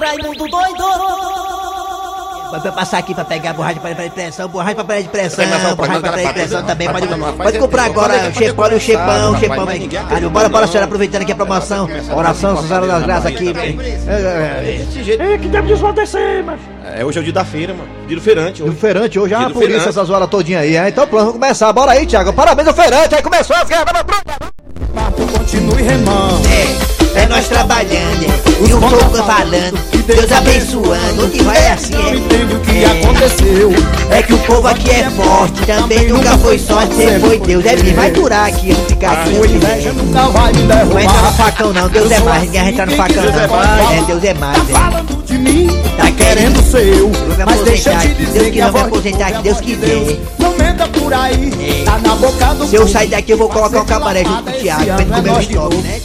Raimundo 0.00 0.48
doido! 0.48 0.84
Vai 2.50 2.72
passar 2.72 2.98
aqui 2.98 3.12
pra 3.14 3.24
pegar 3.24 3.52
borracha 3.52 3.80
para 3.80 3.94
de 3.94 4.10
pressão, 4.10 4.48
borracha 4.48 4.76
pra 4.76 4.84
parar 4.84 5.00
de 5.00 5.08
pressão, 5.08 5.44
borracha 5.76 6.00
pra 6.00 6.10
parar 6.12 6.22
de 6.22 6.32
pressão 6.32 6.62
também. 6.62 6.88
Pode, 6.88 7.08
pode 7.36 7.58
comprar 7.58 7.84
agora 7.84 8.28
o 8.28 8.32
chepão, 8.32 8.64
o 8.76 8.80
chepão, 8.80 9.32
o 9.32 9.38
chepão. 9.38 9.66
Ah, 10.08 10.28
bora, 10.28 10.48
bora, 10.48 10.66
senhora, 10.66 10.84
aproveitando 10.86 11.22
aqui 11.22 11.32
a 11.32 11.36
promoção. 11.36 11.88
Oração, 12.14 12.56
Suzana 12.56 12.86
das 12.86 13.02
Graças 13.02 13.26
aqui. 13.26 13.52
É, 14.08 15.38
que 15.38 15.48
tempo 15.48 15.66
de 15.66 15.92
descer, 15.92 16.44
mas. 16.44 16.60
É, 16.94 17.04
hoje 17.04 17.18
é 17.18 17.20
o 17.20 17.24
dia 17.24 17.32
da 17.32 17.44
feira, 17.44 17.74
mano. 17.74 17.88
Dia 18.06 18.16
do 18.16 18.22
feirante. 18.22 18.62
Do 18.62 18.68
Hoje. 18.68 18.78
feirante, 18.78 19.18
hoje 19.18 19.34
é 19.34 19.36
Dia 19.36 19.46
a 19.46 19.48
do 19.48 19.54
polícia 19.54 19.74
feirante. 19.80 19.98
essas 19.98 20.10
horas 20.10 20.28
todinha 20.28 20.60
aí, 20.60 20.76
hein? 20.76 20.84
Então 20.86 21.06
pronto, 21.06 21.24
vamos 21.26 21.40
começar. 21.40 21.72
Bora 21.72 21.92
aí, 21.92 22.06
Thiago. 22.06 22.32
Parabéns 22.32 22.68
ao 22.68 22.74
feirante, 22.74 23.14
aí 23.14 23.22
começou 23.22 23.56
as 23.56 23.68
guerras, 23.68 23.84
vamos 23.92 24.02
pronto. 24.04 25.38
Continue 25.38 25.82
remando. 25.82 26.95
É, 27.16 27.26
nós 27.26 27.48
trabalhando, 27.48 28.22
e 28.68 28.72
o 28.72 28.78
povo 28.80 29.16
falando, 29.24 29.78
Deus 30.06 30.30
abençoando, 30.32 31.28
que 31.30 31.42
vai 31.42 31.68
assim 31.68 31.92
Não 31.94 32.14
entende 32.14 32.54
o 32.54 32.60
que 32.60 32.84
É. 32.84 32.86
aconteceu. 33.02 33.72
É 34.10 34.22
que 34.22 34.34
o 34.34 34.38
povo 34.38 34.68
aqui 34.68 34.90
é 34.90 35.10
forte, 35.10 35.62
também 35.66 36.08
nunca 36.08 36.36
foi 36.38 36.58
sorte, 36.58 36.94
sempre 36.94 37.20
foi 37.20 37.38
Deus. 37.40 37.64
É 37.64 37.76
mesmo, 37.76 37.94
vai 37.96 38.10
durar 38.10 38.48
aqui, 38.48 38.70
eu 38.70 38.76
ficar 38.86 39.12
aqui. 39.12 39.34
Sua 39.34 39.46
inveja 39.46 39.92
nunca 39.92 40.28
vai 40.28 40.52
me 40.52 40.62
Não 40.62 40.86
vai 40.86 41.04
entrar 41.04 41.22
no 41.22 41.32
facão 41.32 41.72
não, 41.72 41.88
Deus 41.88 42.10
é 42.10 42.20
mais, 42.20 42.42
ninguém 42.42 42.62
vai 42.62 42.70
entrar 42.72 42.86
no 42.86 42.96
facão 42.96 43.22
não. 43.24 43.92
É, 43.92 44.02
Deus 44.06 44.24
é 44.24 44.34
mais, 44.34 44.56
Tá 44.58 44.64
é. 44.68 44.72
falando 44.72 45.24
de 45.24 45.38
mim, 45.38 45.66
Tá 45.96 46.04
tá 46.04 46.10
querendo 46.12 46.70
ser 46.70 46.98
eu. 46.98 47.10
Mas 47.46 47.60
deixa 47.62 47.90
eu 47.92 47.98
te 47.98 48.06
aqui. 48.06 48.14
Deus 48.14 48.32
dizer 48.34 48.50
que 48.52 48.60
voz 48.60 48.72
de 48.74 48.80
aposentar 48.80 49.42
Deus 49.42 49.58
aqui, 49.58 49.74
Deus 49.76 50.08
quiser. 50.08 50.55
Menda 50.66 50.88
por 50.88 51.14
aí, 51.14 51.52
É. 51.80 51.84
tá 51.84 51.98
na 51.98 52.14
boca 52.16 52.54
do 52.54 52.66
Se 52.66 52.74
eu 52.74 52.88
sair 52.88 53.08
daqui, 53.08 53.32
eu 53.32 53.38
vou 53.38 53.48
colocar 53.48 53.80
um 53.82 53.84
cabaré 53.84 54.24
junto 54.24 54.42
com 54.42 54.50
o 54.50 54.52
Thiago, 54.52 54.84
pra 54.84 54.94
ano 54.94 55.02
ele 55.02 55.12
é 55.12 55.16
comer 55.16 55.30
o 55.30 55.32
nós 55.32 55.46
de 55.46 55.52
estoque, 55.52 55.74
novo. 55.76 55.86
né? 55.88 56.00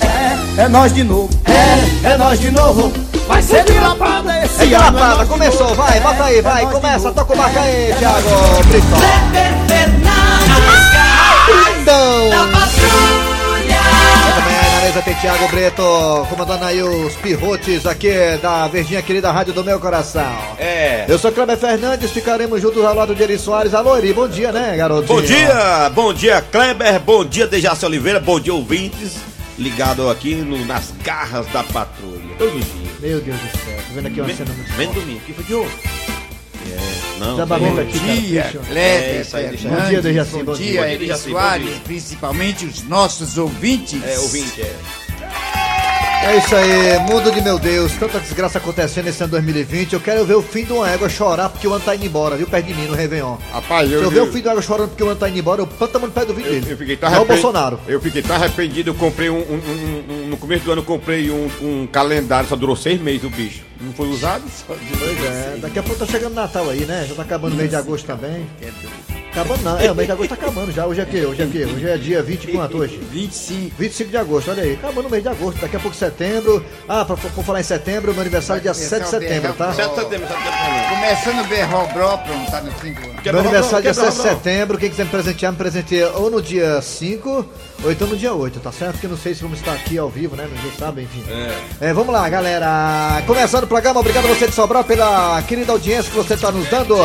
É, 0.58 0.62
é 0.62 0.68
nós 0.68 0.94
de 0.94 1.04
novo. 1.04 1.30
É, 1.46 2.08
é 2.14 2.18
nós 2.18 2.40
de 2.40 2.52
novo. 2.52 2.94
Vai 3.28 3.42
ser 3.42 3.64
de 3.64 3.74
lapada 3.80 4.44
esse 4.46 4.64
É 4.64 4.66
de 4.68 4.74
ano. 4.76 5.00
lapada, 5.00 5.26
começou, 5.26 5.74
vai, 5.74 5.98
É, 5.98 6.02
bota 6.02 6.24
aí, 6.26 6.38
é 6.38 6.42
vai, 6.42 6.66
começa, 6.68 7.12
toca 7.12 7.34
o 7.34 7.38
marca 7.38 7.60
aí, 7.62 7.94
Thiago 7.98 8.30
Brito. 8.68 8.88
Então. 11.82 12.61
Mesa 14.92 15.02
tem 15.04 15.14
Thiago 15.16 15.48
Brito, 15.48 16.28
comandando 16.30 16.66
aí 16.66 16.84
os 16.84 17.16
pirrotes 17.16 17.86
aqui 17.86 18.12
da 18.42 18.68
Verdinha 18.68 19.02
querida 19.02 19.32
Rádio 19.32 19.54
do 19.54 19.64
Meu 19.64 19.80
Coração. 19.80 20.30
É. 20.60 21.06
Eu 21.08 21.18
sou 21.18 21.32
Kleber 21.32 21.56
Fernandes, 21.58 22.12
ficaremos 22.12 22.62
juntos 22.62 22.84
ao 22.84 22.94
lado 22.94 23.16
de 23.16 23.24
Eri 23.24 23.40
Soares. 23.40 23.74
Alô, 23.74 23.96
Eri, 23.98 24.12
bom 24.12 24.28
dia, 24.28 24.52
né, 24.52 24.76
garoto? 24.76 25.08
Bom 25.08 25.22
dia, 25.22 25.90
bom 25.96 26.14
dia, 26.14 26.42
Kleber. 26.42 27.00
Bom 27.00 27.24
dia, 27.24 27.48
Dejaci 27.48 27.86
Oliveira. 27.86 28.20
Bom 28.20 28.38
dia, 28.38 28.54
ouvintes. 28.54 29.14
Ligado 29.58 30.10
aqui 30.10 30.36
no- 30.36 30.66
nas 30.66 30.92
garras 31.04 31.46
da 31.48 31.64
patrulha. 31.64 32.36
Todos 32.38 32.56
os 32.56 32.60
dias. 32.66 33.00
Meu 33.00 33.22
Deus 33.22 33.38
do 33.40 33.48
céu, 33.60 33.78
tô 33.88 33.94
vendo 33.96 34.08
aqui 34.08 34.20
uma 34.20 34.34
cena 34.34 34.52
muito 34.54 34.74
Vem 34.74 34.92
domingo. 34.92 35.20
que 35.22 35.34
foi 35.34 35.44
de 35.46 35.54
hoje? 35.56 35.72
É, 36.74 37.20
não. 37.20 37.32
Desabamento 37.32 37.80
aqui, 37.82 38.00
Bom 38.00 38.06
cara. 38.06 38.22
dia, 38.22 38.40
É, 38.42 38.52
Kleber, 38.66 39.22
isso 39.22 39.38
aí, 39.38 39.48
deixa 39.50 39.68
eu- 39.68 39.72
Bom 39.72 39.90
dia, 39.90 40.02
Dejaci, 40.02 40.32
bom 40.32 40.44
bom 40.44 40.54
dia, 40.54 40.82
bom 40.98 41.18
Soares, 41.18 41.80
principalmente 41.84 42.66
os 42.66 42.84
nossos 42.84 43.38
ouvintes. 43.38 44.02
É, 44.04 44.20
ouvinte, 44.20 44.62
é. 44.62 44.76
É 46.24 46.38
isso 46.38 46.56
aí, 46.56 47.00
mundo 47.10 47.32
de 47.32 47.42
meu 47.42 47.58
Deus, 47.58 47.94
tanta 47.94 48.20
desgraça 48.20 48.60
acontecendo 48.60 49.06
nesse 49.06 49.22
ano 49.24 49.32
2020. 49.32 49.94
Eu 49.94 50.00
quero 50.00 50.24
ver 50.24 50.36
o 50.36 50.42
fim 50.42 50.64
de 50.64 50.72
uma 50.72 50.88
égua 50.90 51.10
chorar 51.10 51.50
porque 51.50 51.68
o 51.68 51.74
ano 51.74 51.84
tá 51.84 51.96
indo 51.96 52.06
embora, 52.06 52.38
viu? 52.38 52.46
Perto 52.48 52.68
de 52.68 52.74
mim 52.76 52.86
no 52.88 52.94
Réveillon. 52.94 53.38
Rapaz, 53.52 53.90
Se 53.90 53.96
eu, 53.96 54.04
eu 54.04 54.12
ver 54.12 54.22
o 54.22 54.28
fim 54.32 54.40
de 54.40 54.48
uma 54.48 54.52
égua 54.52 54.62
chorando 54.62 54.90
porque 54.90 55.04
o 55.04 55.08
ano 55.08 55.16
tá 55.20 55.28
indo 55.28 55.40
embora, 55.40 55.62
eu 55.62 55.68
planto 55.68 56.00
no 56.00 56.12
pé 56.12 56.24
do 56.24 56.34
vídeo 56.34 56.50
eu, 56.50 56.62
dele. 56.62 56.74
eu 56.74 56.78
fiquei 56.78 56.96
tão 56.96 57.10
Não 57.10 57.18
é 57.18 57.22
o. 57.22 57.26
Bolsonaro. 57.26 57.80
Eu 57.88 58.00
fiquei 58.00 58.22
tão 58.22 58.36
arrependido, 58.36 58.92
eu 58.92 58.96
comprei 58.96 59.30
um, 59.32 59.38
um- 59.40 59.40
um- 59.40 60.14
um- 60.14 60.28
No 60.30 60.38
começo 60.38 60.64
do 60.64 60.72
ano 60.72 60.82
eu 60.82 60.86
comprei 60.86 61.32
um, 61.32 61.50
um 61.62 61.88
calendário, 61.92 62.48
só 62.48 62.56
durou 62.56 62.76
seis 62.76 63.02
meses 63.02 63.24
o 63.24 63.30
bicho. 63.30 63.62
Não 63.82 63.92
foi 63.92 64.08
usado? 64.10 64.44
Pois 64.68 64.80
é, 65.26 65.58
daqui 65.60 65.80
a 65.80 65.84
pouco 65.84 66.00
tá 66.00 66.06
chegando 66.06 66.36
Natal 66.36 66.70
aí, 66.70 66.86
né? 66.86 67.06
Já 67.10 67.16
tá 67.16 67.24
acabando 67.24 67.54
o 67.54 67.56
mês 67.58 67.70
de 67.70 67.76
agosto 67.76 68.06
também. 68.06 68.46
Acabando 69.32 69.64
não, 69.64 69.80
é, 69.80 69.90
o 69.90 69.96
mês 69.96 70.08
de 70.08 70.12
agosto 70.12 70.30
tá 70.30 70.36
acabando 70.36 70.72
já. 70.74 70.86
Hoje 70.86 71.00
é 71.00 71.04
o 71.04 71.08
quê? 71.08 71.26
Hoje 71.26 71.42
é 71.42 71.46
o 71.46 71.50
quê? 71.50 71.66
Hoje 71.66 71.90
é 71.90 71.98
dia 71.98 72.22
20 72.22 72.44
e 72.44 72.52
quanto 72.52 72.78
hoje? 72.78 72.98
25. 72.98 73.76
25 73.80 74.10
de 74.10 74.18
agosto, 74.18 74.52
olha 74.52 74.64
aí. 74.64 74.74
Acabando 74.74 75.08
o 75.08 75.10
mês 75.10 75.24
de 75.24 75.30
agosto, 75.30 75.62
daqui 75.62 75.76
a 75.78 75.80
pouco 75.80 75.96
setembro. 75.96 76.66
Ah, 76.88 77.06
pra, 77.06 77.16
por 77.16 77.44
falar 77.44 77.62
em 77.62 77.64
setembro, 77.64 78.12
meu 78.12 78.22
aniversário 78.22 78.60
é 78.60 78.64
dia 78.64 78.74
7 78.74 79.04
de 79.04 79.10
setembro, 79.10 79.54
tá? 79.54 79.72
Certo, 79.74 79.96
setembro, 79.96 80.28
certo, 80.28 80.44
setembro. 80.44 80.90
Começando 80.90 81.46
o 81.46 81.48
berrobró, 81.48 82.18
pronto, 82.18 82.52
tá 82.52 82.62
no 82.62 82.72
5 82.78 83.10
anos. 83.10 83.24
Meu 83.24 83.40
aniversário 83.40 83.78
é 83.78 83.92
dia 83.92 83.94
quebra 83.94 84.12
7 84.12 84.22
de 84.22 84.30
setembro. 84.30 84.78
Quem 84.78 84.90
quiser 84.90 85.06
me 85.06 85.12
presentear, 85.12 85.52
me 85.54 85.58
presenteia 85.58 86.10
ou 86.10 86.30
no 86.30 86.42
dia 86.42 86.82
5 86.82 87.46
ou 87.84 87.92
então 87.92 88.08
no 88.08 88.18
dia 88.18 88.34
8, 88.34 88.60
tá 88.60 88.72
certo? 88.72 88.94
Porque 88.94 89.08
não 89.08 89.18
sei 89.18 89.34
se 89.34 89.42
vamos 89.42 89.60
estar 89.60 89.74
aqui 89.74 89.98
ao 89.98 90.10
vivo, 90.10 90.36
né? 90.36 90.48
Ninguém 90.52 90.72
sabe, 90.78 91.04
enfim. 91.04 91.24
É, 91.80 91.94
vamos 91.94 92.14
lá, 92.14 92.28
galera. 92.30 93.24
Começando 93.26 93.64
o 93.64 93.68
programa, 93.68 94.00
obrigado 94.02 94.26
a 94.26 94.28
você 94.28 94.48
de 94.48 94.54
Sobral 94.54 94.84
pela 94.84 95.42
querida 95.44 95.72
audiência 95.72 96.12
que 96.12 96.18
você 96.18 96.34
está 96.34 96.52
nos 96.52 96.68
dando. 96.68 96.96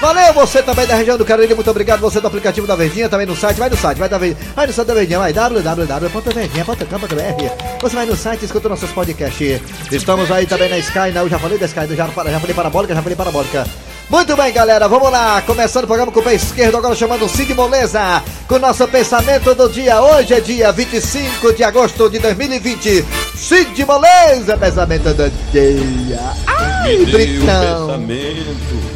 Valeu 0.00 0.32
você 0.34 0.62
também 0.62 0.86
da 0.86 0.94
região 0.94 1.16
do 1.16 1.24
Cariri, 1.24 1.54
muito 1.54 1.70
obrigado 1.76 2.00
você 2.00 2.22
do 2.22 2.26
aplicativo 2.26 2.66
da 2.66 2.74
Verdinha, 2.74 3.06
também 3.06 3.26
no 3.26 3.36
site, 3.36 3.58
vai 3.58 3.68
no 3.68 3.76
site, 3.76 3.98
vai 3.98 4.08
da 4.08 4.16
Verdinha, 4.16 4.42
vai 4.56 4.66
no 4.66 4.72
site 4.72 4.88
da 4.88 4.94
Verdinha, 4.94 5.18
vai 5.18 5.30
www.verdinha.com.br. 5.30 7.82
Você 7.82 7.94
vai 7.94 8.06
no 8.06 8.16
site 8.16 8.40
e 8.42 8.46
escuta 8.46 8.66
nossos 8.68 8.90
podcasts. 8.92 9.60
Estamos 9.92 10.30
aí 10.30 10.46
também 10.46 10.70
na 10.70 10.78
Sky, 10.78 11.10
né? 11.12 11.20
Eu 11.20 11.28
já 11.28 11.38
falei 11.38 11.58
da 11.58 11.66
Sky, 11.66 11.86
já, 11.94 12.06
já 12.06 12.40
falei 12.40 12.54
parabólica, 12.54 12.94
já 12.94 13.02
falei 13.02 13.14
parabólica. 13.14 13.66
Muito 14.08 14.34
bem, 14.36 14.54
galera, 14.54 14.88
vamos 14.88 15.10
lá. 15.10 15.42
Começando 15.42 15.84
o 15.84 15.86
programa 15.86 16.10
com 16.10 16.20
o 16.20 16.22
pé 16.22 16.32
esquerdo, 16.34 16.78
agora 16.78 16.94
chamando 16.94 17.28
Cid 17.28 17.52
Moleza, 17.54 18.22
com 18.48 18.54
o 18.54 18.58
nosso 18.58 18.88
pensamento 18.88 19.54
do 19.54 19.68
dia. 19.68 20.00
Hoje 20.00 20.32
é 20.32 20.40
dia 20.40 20.72
25 20.72 21.52
de 21.52 21.62
agosto 21.62 22.08
de 22.08 22.18
2020. 22.20 23.04
Cid 23.34 23.84
Moleza, 23.84 24.56
pensamento 24.56 25.12
do 25.12 25.30
dia. 25.52 26.20
Ai, 26.46 27.04
Britão. 27.04 27.88
pensamento. 27.88 28.95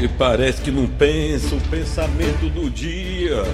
Você 0.00 0.08
parece 0.08 0.62
que 0.62 0.70
não 0.70 0.86
pensa 0.86 1.54
o 1.54 1.60
pensamento 1.68 2.48
do 2.54 2.70
dia. 2.70 3.44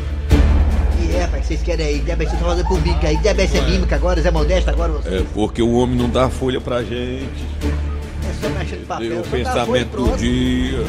E 1.02 1.12
é, 1.12 1.22
rapaz, 1.22 1.42
que 1.42 1.48
vocês 1.48 1.62
querem 1.62 1.86
aí? 1.86 1.98
Deve 1.98 2.24
ser 2.28 2.36
fazendo 2.36 2.68
por 2.68 2.80
mímica 2.80 3.08
aí, 3.08 3.16
deve 3.16 3.48
ser 3.48 3.62
mímica 3.62 3.96
agora, 3.96 4.22
Zé 4.22 4.30
Modesto 4.30 4.70
agora, 4.70 4.92
você. 4.92 5.08
É 5.08 5.24
porque 5.34 5.60
o 5.60 5.72
homem 5.72 5.96
não 5.96 6.08
dá 6.08 6.30
folha 6.30 6.60
pra 6.60 6.84
gente. 6.84 7.44
É 7.64 8.32
só 8.40 8.48
mexer 8.50 8.76
no 8.76 8.86
papel. 8.86 9.08
Deu 9.08 9.20
o 9.22 9.24
pensamento 9.24 9.90
do 9.96 10.16
dia. 10.16 10.84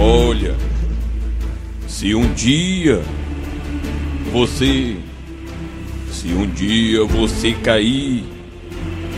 Olha, 0.00 0.54
se 1.86 2.14
um 2.14 2.32
dia 2.32 3.02
você, 4.32 4.96
se 6.10 6.28
um 6.28 6.46
dia 6.46 7.04
você 7.04 7.52
cair, 7.52 8.24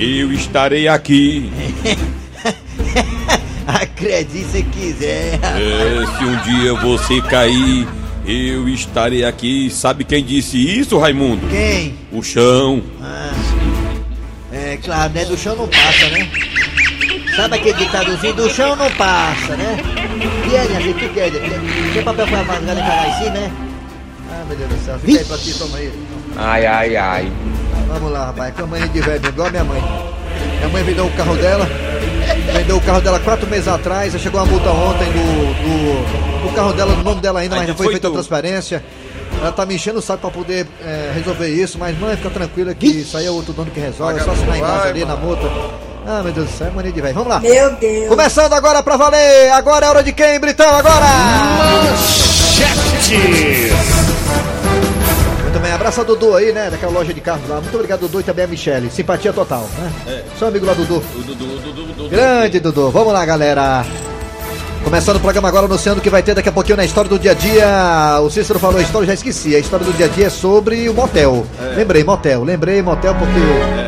eu 0.00 0.32
estarei 0.32 0.88
aqui. 0.88 1.48
Acredite 3.98 4.44
se 4.44 4.62
quiser. 4.62 5.40
É, 5.42 6.06
se 6.16 6.24
um 6.24 6.36
dia 6.42 6.72
você 6.74 7.20
cair, 7.22 7.84
eu 8.24 8.68
estarei 8.68 9.24
aqui. 9.24 9.68
Sabe 9.70 10.04
quem 10.04 10.22
disse 10.24 10.56
isso, 10.56 10.96
Raimundo? 10.98 11.44
Quem? 11.48 11.96
O 12.12 12.22
chão. 12.22 12.80
Ah, 13.02 13.32
é 14.52 14.78
claro, 14.80 15.12
né? 15.12 15.24
Do 15.24 15.36
chão 15.36 15.56
não 15.56 15.66
passa, 15.66 16.08
né? 16.10 16.28
Sabe 17.34 17.56
aquele 17.56 17.74
ditadozinho? 17.76 18.34
Do 18.34 18.48
chão 18.48 18.76
não 18.76 18.88
passa, 18.92 19.56
né? 19.56 19.76
E 20.48 20.56
aí, 20.56 20.68
minha 20.68 20.80
gente, 20.80 21.04
o 21.04 21.08
que 21.08 21.18
é? 21.20 21.30
Tem- 21.30 21.92
Tem 21.92 22.02
papel 22.04 22.26
pra 22.28 22.38
e 22.38 22.44
cagar 22.44 23.08
em 23.08 23.18
cima, 23.18 23.30
né? 23.30 23.50
Ah, 24.30 24.44
meu 24.46 24.56
Deus 24.56 24.70
do 24.70 24.84
céu. 24.84 24.98
Fica 25.00 25.18
aí 25.18 25.24
pra 25.24 25.38
ti, 25.38 25.54
toma 25.54 25.76
aí. 25.76 25.92
Ai, 26.36 26.66
ai, 26.66 26.96
ai. 26.96 27.32
Vamos 27.88 28.12
lá, 28.12 28.26
rapaz. 28.26 28.54
Com 28.54 28.62
a 28.62 28.66
mãe 28.68 28.86
de 28.88 29.00
velho, 29.00 29.28
igual 29.28 29.48
a 29.48 29.50
minha 29.50 29.64
mãe. 29.64 29.82
Minha 30.58 30.68
mãe 30.68 30.84
vendeu 30.84 31.06
o 31.06 31.10
carro 31.12 31.34
dela. 31.36 31.68
Vendeu 32.52 32.76
o 32.76 32.80
carro 32.80 33.00
dela 33.00 33.18
quatro 33.20 33.46
meses 33.48 33.68
atrás. 33.68 34.12
Já 34.12 34.18
chegou 34.18 34.40
uma 34.40 34.46
multa 34.46 34.70
ontem 34.70 35.06
do, 35.12 35.18
do, 36.42 36.48
do 36.48 36.54
carro 36.54 36.72
dela, 36.72 36.94
no 36.94 37.02
nome 37.02 37.20
dela 37.20 37.40
ainda, 37.40 37.54
mas 37.56 37.60
Ainda 37.62 37.72
não 37.72 37.76
foi 37.76 37.86
foi 37.86 37.94
feita 37.94 38.08
a 38.08 38.10
tu. 38.10 38.14
transferência. 38.14 38.84
Ela 39.40 39.52
tá 39.52 39.64
me 39.66 39.74
enchendo 39.74 39.98
o 39.98 40.02
saco 40.02 40.20
pra 40.22 40.30
poder 40.30 40.66
é, 40.84 41.12
resolver 41.14 41.48
isso, 41.48 41.78
mas 41.78 41.96
mãe, 41.98 42.16
fica 42.16 42.30
tranquila 42.30 42.74
que 42.74 42.86
isso 42.86 43.16
aí 43.16 43.26
é 43.26 43.30
outro 43.30 43.52
dono 43.52 43.70
que 43.70 43.78
resolve, 43.78 44.18
é 44.18 44.24
só 44.24 44.32
assinar 44.32 44.56
embaixo 44.58 44.88
ali 44.88 45.04
na 45.04 45.14
multa. 45.16 45.42
Ah, 46.06 46.22
meu 46.22 46.32
Deus 46.32 46.48
do 46.48 46.56
céu, 46.56 46.72
mania 46.74 46.90
de 46.90 47.00
velho. 47.00 47.14
Vamos 47.14 47.28
lá. 47.28 47.38
Meu 47.38 47.70
Deus. 47.76 48.08
Começando 48.08 48.52
agora 48.54 48.82
pra 48.82 48.96
valer. 48.96 49.52
Agora 49.52 49.84
é 49.86 49.88
hora 49.90 50.02
de 50.02 50.12
quem, 50.12 50.40
Britão? 50.40 50.74
Agora! 50.74 51.04
Muito 55.48 55.60
bem, 55.60 55.72
abraço 55.72 56.02
a 56.02 56.04
Dudu 56.04 56.36
aí, 56.36 56.52
né? 56.52 56.68
Daquela 56.68 56.92
loja 56.92 57.14
de 57.14 57.22
carros 57.22 57.48
lá. 57.48 57.58
Muito 57.58 57.74
obrigado, 57.74 58.00
Dudu, 58.00 58.20
e 58.20 58.22
também 58.22 58.44
a 58.44 58.48
Michele. 58.48 58.90
Simpatia 58.90 59.32
total, 59.32 59.66
né? 59.78 60.22
Seu 60.38 60.48
amigo 60.48 60.66
lá, 60.66 60.74
Dudu. 60.74 60.96
O 60.96 61.22
Dudu, 61.22 61.44
o 61.44 61.58
Dudu, 61.58 61.82
o 61.82 61.86
Dudu. 61.86 62.08
Grande, 62.10 62.60
Dudu. 62.60 62.90
Vamos 62.90 63.14
lá, 63.14 63.24
galera. 63.24 63.82
Começando 64.84 65.16
o 65.16 65.20
programa 65.20 65.48
agora, 65.48 65.64
anunciando 65.64 66.02
que 66.02 66.10
vai 66.10 66.22
ter 66.22 66.34
daqui 66.34 66.50
a 66.50 66.52
pouquinho 66.52 66.76
na 66.76 66.84
história 66.84 67.08
do 67.08 67.18
dia 67.18 67.30
a 67.30 67.34
dia. 67.34 68.20
O 68.20 68.28
Cícero 68.28 68.58
falou 68.58 68.78
a 68.78 68.82
história, 68.82 69.06
já 69.06 69.14
esqueci. 69.14 69.56
A 69.56 69.58
história 69.58 69.86
do 69.86 69.92
dia 69.94 70.04
a 70.04 70.08
dia 70.10 70.26
é 70.26 70.30
sobre 70.30 70.86
o 70.86 70.92
motel. 70.92 71.46
Lembrei, 71.74 72.04
motel. 72.04 72.44
Lembrei, 72.44 72.82
motel, 72.82 73.14
porque. 73.14 73.38
Enfim, 73.38 73.87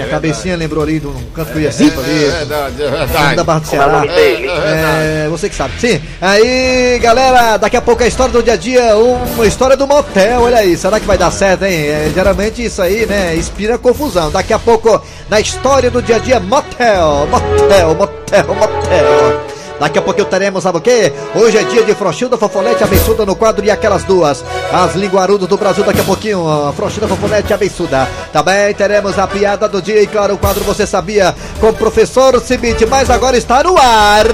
a 0.00 0.06
cabecinha 0.06 0.56
lembrou 0.56 0.82
ali 0.82 1.00
de 1.00 1.06
um 1.06 1.14
canto 1.34 1.52
que 1.52 1.58
eu 1.58 1.62
ia 1.62 1.72
sempre 1.72 2.00
ali. 2.00 2.24
É 2.24 2.30
verdade, 2.30 2.82
é 2.82 2.90
da 2.90 3.06
verdade. 3.06 3.44
Barra 3.44 3.58
do 3.60 3.66
Ceará. 3.66 4.04
É, 4.06 5.28
você 5.28 5.48
que 5.48 5.54
sabe. 5.54 5.74
Sim. 5.80 6.00
Aí, 6.20 6.98
galera, 7.00 7.56
daqui 7.56 7.76
a 7.76 7.82
pouco 7.82 8.02
a 8.02 8.06
história 8.06 8.32
do 8.32 8.42
dia 8.42 8.54
a 8.54 8.56
dia, 8.56 8.96
uma 8.96 9.46
história 9.46 9.76
do 9.76 9.86
motel, 9.86 10.42
olha 10.42 10.58
aí. 10.58 10.76
Será 10.76 10.98
que 10.98 11.06
vai 11.06 11.18
dar 11.18 11.30
certo, 11.30 11.64
hein? 11.64 11.86
É, 11.86 12.10
geralmente 12.14 12.64
isso 12.64 12.82
aí, 12.82 13.06
né, 13.06 13.34
inspira 13.36 13.78
confusão. 13.78 14.30
Daqui 14.30 14.52
a 14.52 14.58
pouco, 14.58 15.00
na 15.28 15.40
história 15.40 15.90
do 15.90 16.02
dia 16.02 16.16
a 16.16 16.18
dia, 16.18 16.40
motel, 16.40 17.28
motel, 17.30 17.94
motel, 17.94 18.54
motel. 18.54 19.45
Daqui 19.78 19.98
a 19.98 20.02
pouco 20.02 20.24
teremos, 20.24 20.62
sabe 20.62 20.78
o 20.78 20.80
quê? 20.80 21.12
Hoje 21.34 21.58
é 21.58 21.64
dia 21.64 21.84
de 21.84 21.94
Frouxilda, 21.94 22.38
Fofolete, 22.38 22.82
Abençuda 22.82 23.26
no 23.26 23.36
quadro 23.36 23.64
e 23.64 23.70
aquelas 23.70 24.04
duas. 24.04 24.42
As 24.72 24.94
linguarudas 24.94 25.46
do 25.48 25.56
Brasil 25.56 25.84
daqui 25.84 26.00
a 26.00 26.04
pouquinho. 26.04 26.40
ó, 26.40 26.72
Frouxilda, 26.72 27.06
Fofolete 27.06 27.52
Abençuda. 27.52 28.08
Também 28.32 28.72
teremos 28.74 29.18
a 29.18 29.26
piada 29.26 29.68
do 29.68 29.82
dia 29.82 30.00
e, 30.02 30.06
claro, 30.06 30.34
o 30.34 30.38
quadro 30.38 30.64
Você 30.64 30.86
Sabia 30.86 31.34
com 31.60 31.68
o 31.68 31.74
professor 31.74 32.40
Cibite. 32.40 32.86
Mas 32.86 33.10
agora 33.10 33.36
está 33.36 33.62
no 33.62 33.76
ar. 33.76 34.26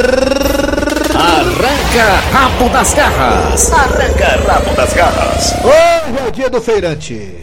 Arranca 1.15 2.21
rabo 2.33 2.69
das 2.69 2.94
garras. 2.94 3.73
Arranca 3.73 4.41
rabo 4.47 4.75
das 4.77 4.93
garras. 4.93 5.55
Hoje 5.65 6.25
é 6.25 6.29
o 6.29 6.31
dia 6.31 6.49
do 6.49 6.61
feirante. 6.61 7.43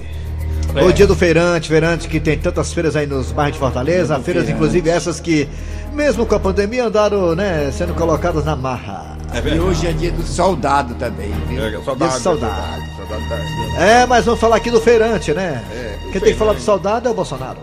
O 0.75 0.92
dia 0.94 1.07
do 1.07 1.16
feirante, 1.16 1.68
feirante 1.68 2.07
que 2.07 2.19
tem 2.19 2.38
tantas 2.38 2.72
feiras 2.72 2.96
aí 2.96 3.07
nos 3.07 3.31
bairros 3.31 3.54
de 3.54 3.60
Fortaleza, 3.60 4.19
feiras 4.19 4.48
inclusive 4.48 4.88
essas 4.88 5.19
que, 5.19 5.50
mesmo 5.94 6.25
com 6.25 6.36
a 6.36 6.39
pandemia, 6.39 6.86
andaram, 6.86 7.36
né, 7.36 7.71
sendo 7.71 7.94
colocadas 7.94 8.45
na 8.45 8.56
marra. 8.56 9.18
E 9.45 9.59
hoje 9.59 9.88
é 9.88 9.91
dia 9.91 10.12
do 10.12 10.24
soldado 10.24 10.95
também, 10.95 11.31
viu? 11.47 11.63
É, 11.63 11.71
saudade, 11.83 12.13
Esse 12.13 12.24
saudade. 12.24 12.56
saudade, 12.97 13.27
saudade. 13.30 13.83
É, 13.83 14.06
mas 14.07 14.25
vamos 14.25 14.39
falar 14.39 14.56
aqui 14.56 14.71
do 14.71 14.81
feirante, 14.81 15.33
né? 15.33 15.63
É, 15.71 15.97
Quem 16.12 16.21
tem 16.21 16.33
que 16.33 16.39
falar 16.39 16.53
do 16.53 16.62
soldado 16.62 17.07
é 17.07 17.12
o 17.12 17.13
Bolsonaro. 17.13 17.59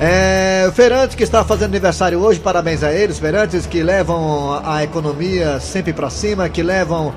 É, 0.00 0.66
o 0.68 0.72
feirante 0.72 1.16
que 1.16 1.22
está 1.22 1.44
fazendo 1.44 1.70
aniversário 1.70 2.18
hoje, 2.18 2.40
parabéns 2.40 2.82
a 2.82 2.92
eles, 2.92 3.18
feirantes 3.18 3.64
que 3.64 3.82
levam 3.82 4.60
a 4.64 4.82
economia 4.82 5.60
sempre 5.60 5.92
para 5.92 6.10
cima, 6.10 6.48
que 6.48 6.62
levam 6.62 7.14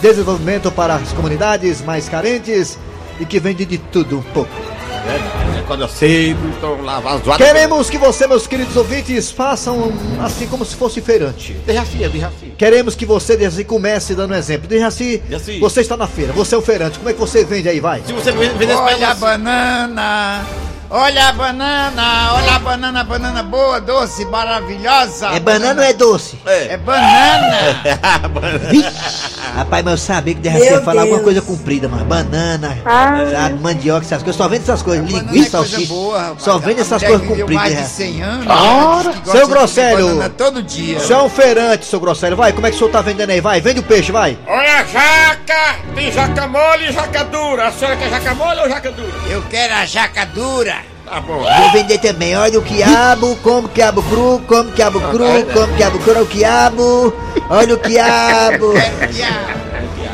desenvolvimento 0.00 0.70
para 0.70 0.94
as 0.94 1.12
comunidades 1.12 1.82
mais 1.82 2.08
carentes 2.08 2.78
e 3.18 3.26
que 3.26 3.38
vendem 3.38 3.66
de 3.66 3.78
tudo 3.78 4.18
um 4.18 4.22
pouco. 4.22 4.50
Acorda 5.58 5.88
cedo, 5.88 6.40
então 6.56 6.82
lava 6.82 7.14
as 7.14 7.22
zoadas. 7.24 7.46
Queremos 7.46 7.88
que 7.88 7.96
você, 7.96 8.26
meus 8.26 8.46
queridos 8.46 8.76
ouvintes, 8.76 9.30
façam 9.30 9.92
assim 10.20 10.46
como 10.46 10.64
se 10.64 10.74
fosse 10.74 11.00
feirante. 11.00 11.52
Dejaci, 11.64 11.96
Dejaci. 11.96 12.54
Queremos 12.58 12.94
que 12.94 13.06
você, 13.06 13.36
Dejaci, 13.36 13.64
comece 13.64 14.14
dando 14.14 14.32
um 14.32 14.36
exemplo. 14.36 14.68
Dejaci, 14.68 15.18
Dejaci. 15.18 15.58
você 15.58 15.80
está 15.80 15.96
na 15.96 16.06
feira, 16.06 16.32
você 16.32 16.54
é 16.54 16.58
o 16.58 16.62
feirante, 16.62 16.98
como 16.98 17.10
é 17.10 17.12
que 17.12 17.20
você 17.20 17.44
vende 17.44 17.68
aí, 17.68 17.80
vai? 17.80 18.02
Se 18.04 18.12
você 18.12 18.32
vender 18.32 18.64
esse 18.64 18.74
Olha 18.74 19.10
a 19.10 19.14
banana! 19.14 20.69
Olha 20.92 21.28
a 21.28 21.32
banana! 21.32 22.32
Olha 22.34 22.56
a 22.56 22.58
banana, 22.58 23.04
banana 23.04 23.42
boa, 23.44 23.80
doce, 23.80 24.24
maravilhosa! 24.24 25.28
É 25.28 25.38
banana 25.38 25.82
ou 25.82 25.88
é 25.88 25.92
doce? 25.92 26.36
É 26.44 26.76
banana! 26.76 27.80
Rapaz, 29.54 29.84
mas 29.84 29.92
eu 29.92 29.98
sabia 29.98 30.34
que 30.34 30.40
devia 30.40 30.58
ser 30.58 30.82
falar 30.82 31.02
alguma 31.02 31.20
coisa 31.20 31.40
comprida, 31.42 31.88
mano. 31.88 32.04
Banana, 32.04 32.76
sabe, 32.84 33.60
mandioca, 33.60 34.04
essas 34.04 34.22
coisas. 34.22 34.36
Só 34.36 34.48
vende 34.48 34.62
essas 34.64 34.82
coisas. 34.82 35.04
É 35.04 35.08
Linguiça, 35.08 35.58
coisa 35.58 35.70
salsicha. 35.70 35.92
boa. 35.94 36.34
Só 36.38 36.58
vende 36.58 36.80
essas 36.80 37.02
coisas 37.02 37.26
compridas. 37.26 37.54
mais 37.54 37.70
de 37.74 37.80
né? 37.80 37.86
100 37.86 38.22
anos. 38.22 38.46
Ora, 38.48 38.56
ela 38.56 39.02
diz 39.02 39.12
que 39.12 39.20
gosta 39.20 39.38
seu 39.38 39.48
Grosselho. 39.48 40.30
todo 40.30 40.62
dia. 40.62 40.98
Você 40.98 41.12
é 41.12 41.18
um 41.18 41.28
feirante, 41.28 41.84
seu 41.86 42.00
Grosselho, 42.00 42.36
vai, 42.36 42.52
como 42.52 42.66
é 42.66 42.70
que 42.70 42.76
o 42.76 42.78
senhor 42.78 42.90
tá 42.90 43.00
vendendo 43.00 43.30
aí? 43.30 43.40
Vai, 43.40 43.60
vende 43.60 43.78
o 43.80 43.82
peixe, 43.84 44.10
vai. 44.10 44.36
Olha 44.46 44.80
a 44.80 44.84
jaca! 44.84 45.76
Tem 45.94 46.10
jaca 46.12 46.46
mole 46.48 46.88
e 46.88 46.92
jaca 46.92 47.24
dura. 47.24 47.68
A 47.68 47.72
senhora 47.72 47.96
quer 47.96 48.10
jaca 48.10 48.34
mole 48.34 48.60
ou 48.60 48.68
jaca 48.68 48.90
dura? 48.90 49.12
Eu 49.28 49.42
quero 49.50 49.74
a 49.74 49.84
jaca 49.86 50.24
dura! 50.26 50.79
Tá 51.10 51.20
bom. 51.20 51.38
Vou 51.38 51.72
vender 51.72 51.98
também. 51.98 52.36
Olha 52.36 52.56
o 52.56 52.62
quiabo, 52.62 53.34
como 53.42 53.68
quiabo 53.68 54.00
cru, 54.04 54.40
como 54.46 54.70
quiabo 54.70 55.00
cru, 55.00 55.44
como 55.52 55.74
quiabo 55.74 55.98
cru, 55.98 56.12
olha 56.12 56.22
o 56.22 56.26
quiabo. 56.26 57.14
Olha 57.50 57.74
o 57.74 57.78
quiabo. 57.78 58.74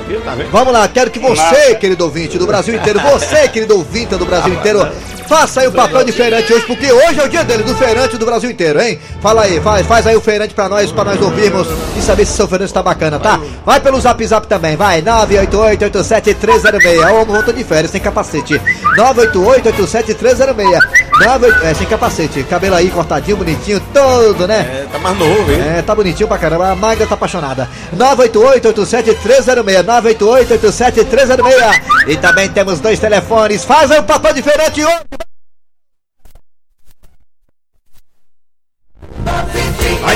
Viu, 0.08 0.20
tá 0.22 0.34
vendo? 0.34 0.50
Vamos 0.50 0.72
lá, 0.72 0.88
quero 0.88 1.10
que 1.10 1.18
você, 1.18 1.74
querido 1.74 2.04
ouvinte 2.04 2.38
do 2.38 2.46
Brasil 2.46 2.76
inteiro, 2.76 3.00
você, 3.00 3.48
querido 3.48 3.76
ouvinte 3.76 4.14
do 4.14 4.24
Brasil 4.24 4.54
inteiro, 4.54 4.88
faça 5.28 5.60
aí 5.60 5.68
o 5.68 5.72
papel 5.72 6.04
de 6.04 6.12
feirante 6.12 6.52
hoje, 6.52 6.66
porque 6.66 6.92
hoje 6.92 7.20
é 7.20 7.24
o 7.24 7.28
dia 7.28 7.44
dele, 7.44 7.62
do 7.62 7.74
feirante 7.74 8.16
do 8.16 8.26
Brasil 8.26 8.50
inteiro, 8.50 8.80
hein? 8.80 8.98
Fala 9.20 9.42
aí, 9.42 9.60
faz, 9.60 9.86
faz 9.86 10.06
aí 10.06 10.16
o 10.16 10.20
feirante 10.20 10.54
pra 10.54 10.68
nós, 10.68 10.90
pra 10.92 11.04
nós 11.04 11.20
ouvirmos 11.20 11.66
e 11.96 12.02
saber 12.02 12.24
se 12.26 12.32
seu 12.32 12.48
feirante 12.48 12.72
tá 12.72 12.82
bacana, 12.82 13.18
tá? 13.18 13.40
Vai 13.64 13.80
pelo 13.80 14.00
zap 14.00 14.24
zap 14.26 14.46
também, 14.46 14.76
vai, 14.76 15.02
988-87306, 15.02 17.12
ô, 17.12 17.24
voltou 17.24 17.52
de 17.52 17.64
férias, 17.64 17.90
sem 17.90 18.00
capacete, 18.00 18.60
988-87306, 18.96 20.80
98 21.18 21.64
é, 21.64 21.74
sem 21.74 21.86
capacete, 21.86 22.42
cabelo 22.44 22.74
aí 22.74 22.90
cortadinho, 22.90 23.38
bonitinho, 23.38 23.80
todo, 23.92 24.46
né? 24.46 24.60
É, 24.60 24.86
tá 24.92 24.98
mais 24.98 25.18
novo, 25.18 25.50
hein? 25.50 25.62
É, 25.78 25.82
tá 25.82 25.94
bonitinho 25.94 26.28
pra 26.28 26.36
caramba. 26.38 26.70
A 26.70 26.76
Magda 26.76 27.06
tá 27.06 27.14
apaixonada. 27.14 27.68
988-87306. 27.96 29.84
988-87306. 29.84 32.08
E 32.08 32.16
também 32.16 32.48
temos 32.48 32.80
dois 32.80 32.98
telefones. 32.98 33.64
Faz 33.64 33.90
aí 33.90 33.98
o 33.98 34.04
papel 34.04 34.32
diferente 34.34 34.84
hoje. 34.84 35.15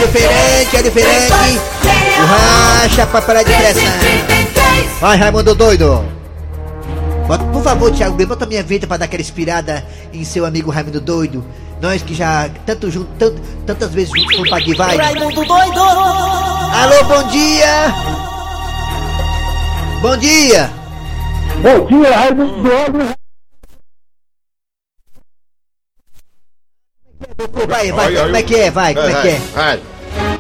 Olha 0.01 0.09
o 0.09 0.13
feirante, 0.13 0.77
olha 0.77 0.89
o. 0.91 1.61
Racha 2.27 3.07
pra 3.07 3.21
parar 3.21 3.43
de 3.43 3.53
pressão. 3.53 3.83
Vai, 4.99 5.19
Raimundo 5.19 5.55
doido. 5.55 6.03
Bota, 7.27 7.45
por 7.45 7.63
favor, 7.63 7.93
Thiago 7.93 8.17
B, 8.17 8.25
bota 8.25 8.47
minha 8.47 8.63
vinheta 8.63 8.87
pra 8.87 8.97
dar 8.97 9.05
aquela 9.05 9.21
inspirada 9.21 9.85
em 10.11 10.25
seu 10.25 10.47
amigo 10.47 10.71
Raimundo 10.71 11.03
Doido. 11.03 11.45
Nós 11.83 12.03
que 12.03 12.15
já 12.15 12.49
tanto 12.65 12.91
junto, 12.91 13.11
tanto, 13.19 13.43
tantas 13.67 13.91
vezes 13.93 14.11
juntos 14.11 14.37
com 14.37 14.43
o 14.43 14.49
vai. 14.75 14.97
Raimundo 14.97 15.45
doido! 15.45 15.81
Alô, 15.81 17.05
bom 17.05 17.29
dia! 17.29 17.95
Bom 20.01 20.17
dia! 20.17 20.71
Bom 21.63 21.87
dia, 21.87 22.17
Raimundo 22.17 22.63
Doido. 22.63 23.20
Vai, 27.69 27.93
vai, 27.93 28.15
como 28.15 28.37
é 28.37 28.43
que 28.43 28.57
é? 28.57 28.71
Vai, 28.71 28.95
como 28.95 29.09
é 29.09 29.21
que 29.21 29.29
é? 29.29 29.41
Vai. 29.55 29.81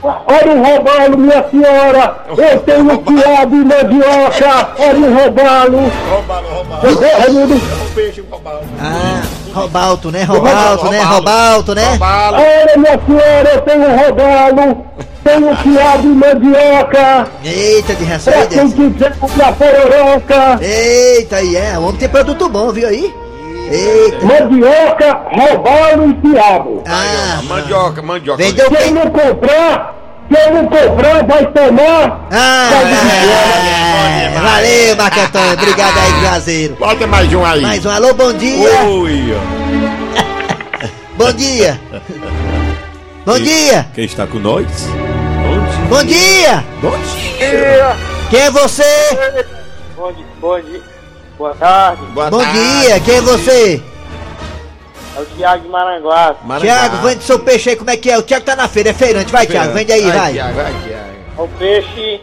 Olha 0.03 0.53
o 0.53 0.63
robalo, 0.63 1.19
minha 1.19 1.49
senhora. 1.51 2.25
Eu 2.29 2.61
tenho 2.61 2.99
quiabo 3.03 3.57
e 3.57 3.65
mandioca. 3.65 4.69
Olha 4.79 4.99
o 4.99 5.15
robalo. 5.15 5.93
Roubaram, 6.11 6.49
roubaram. 6.49 7.19
Raimundo. 7.19 7.55
O 7.55 7.95
peixe 7.95 8.25
roubaram. 8.29 8.61
Ah, 8.81 9.23
Robalto, 9.53 10.11
né? 10.11 10.23
Robalto, 10.23 10.91
né? 10.91 11.03
Robalto, 11.03 11.75
né? 11.75 11.99
Olha, 12.01 12.77
minha 12.77 13.01
senhora, 13.07 13.51
eu 13.55 13.61
tenho 13.63 13.97
robalo. 13.97 14.87
Tenho 15.23 15.57
quiabo 15.57 16.05
e 16.05 16.15
mandioca. 16.15 17.29
Eita, 17.45 17.95
de 17.95 18.05
ração 18.05 18.33
Pra 18.33 18.47
quem 18.47 18.71
quiser 18.71 19.15
pororoca. 19.17 20.59
Eita, 20.63 21.37
aí 21.37 21.57
é. 21.57 21.79
O 21.79 21.83
homem 21.83 21.97
tem 21.97 22.09
produto 22.09 22.49
bom, 22.49 22.73
viu 22.73 22.89
aí? 22.89 23.13
Eita. 23.71 24.27
Mandioca, 24.27 25.21
robalo 25.31 26.11
e 26.11 26.15
quiabo. 26.15 26.83
Ah, 26.89 27.41
Mandioca, 27.45 28.03
mandioca. 28.03 28.43
vendeu 28.43 28.67
o 28.67 28.71
Quem 28.71 28.91
não 28.91 29.07
comprar, 29.11 29.95
quem 30.29 30.53
não 30.55 30.67
comprar 30.67 31.25
vai 31.25 31.47
tomar. 31.47 32.27
Ah, 32.33 32.71
é, 33.65 34.39
valeu, 34.41 34.97
Marco 34.97 35.21
Antônio. 35.21 35.53
Obrigado 35.53 35.99
aí, 35.99 36.21
Juazeiro. 36.21 36.75
Bota 36.77 37.07
mais 37.07 37.33
um 37.33 37.45
aí. 37.45 37.61
Mais 37.63 37.87
um 37.87 37.91
alô, 37.91 38.13
bom 38.13 38.33
dia. 38.33 38.83
Oi, 38.85 39.35
ó. 39.37 39.61
Bom 41.21 41.33
dia. 41.35 41.79
Bom 43.27 43.39
dia. 43.39 43.87
Quem 43.95 44.07
está 44.07 44.27
com 44.27 44.39
nós? 44.39 44.67
Bom 45.91 46.03
dia. 46.03 46.65
Bom 46.81 46.97
dia. 46.99 47.97
Quem 48.31 48.41
é 48.41 48.51
você? 48.51 48.83
Bom 49.95 50.11
dia, 50.13 50.25
bom 50.41 50.59
dia. 50.61 50.81
Boa 51.41 51.55
tarde, 51.55 52.03
Boa 52.13 52.29
Bom 52.29 52.37
tarde. 52.43 52.53
dia. 52.83 53.01
Quem 53.01 53.15
é 53.17 53.21
você? 53.23 53.83
é 55.17 55.21
o 55.21 55.25
Thiago 55.25 55.63
de 55.63 55.69
Maranguá. 55.71 56.35
Maranguá. 56.45 56.61
Tiago, 56.61 56.97
vende 56.99 57.25
seu 57.25 57.39
peixe 57.39 57.71
aí, 57.71 57.77
como 57.77 57.89
é 57.89 57.97
que 57.97 58.11
é? 58.11 58.19
O 58.19 58.23
Tiago 58.23 58.45
tá 58.45 58.55
na 58.55 58.69
feira, 58.69 58.91
é 58.91 58.93
feirante. 58.93 59.33
Vai, 59.33 59.47
Tiago, 59.47 59.73
vende 59.73 59.91
aí, 59.91 60.03
vai. 60.03 60.33
Tiago, 60.35 60.55
vai, 60.55 60.75
Tiago. 60.85 61.11
É 61.39 61.41
o 61.43 61.49
peixe, 61.49 62.21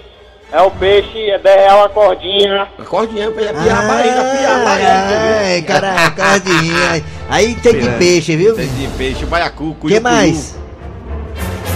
é 0.53 0.61
o 0.61 0.69
peixe, 0.69 1.29
é 1.31 1.39
10 1.39 1.55
reais 1.61 1.83
a 1.85 1.89
cordinha. 1.89 2.67
A 2.77 2.83
barriga, 2.83 3.31
piar 3.31 3.77
a 3.79 3.87
barriga. 3.87 5.39
Ai, 5.41 5.61
caraca, 5.63 6.11
cardinha. 6.11 7.03
Aí 7.27 7.55
tem 7.55 7.73
de 7.79 7.89
peixe, 7.97 8.35
viu? 8.35 8.53
Tem 8.55 8.67
de 8.67 8.87
peixe, 8.89 9.25
baiacu, 9.25 9.69
O 9.71 9.73
cuiu, 9.73 9.95
que 9.95 9.99
mais? 9.99 10.55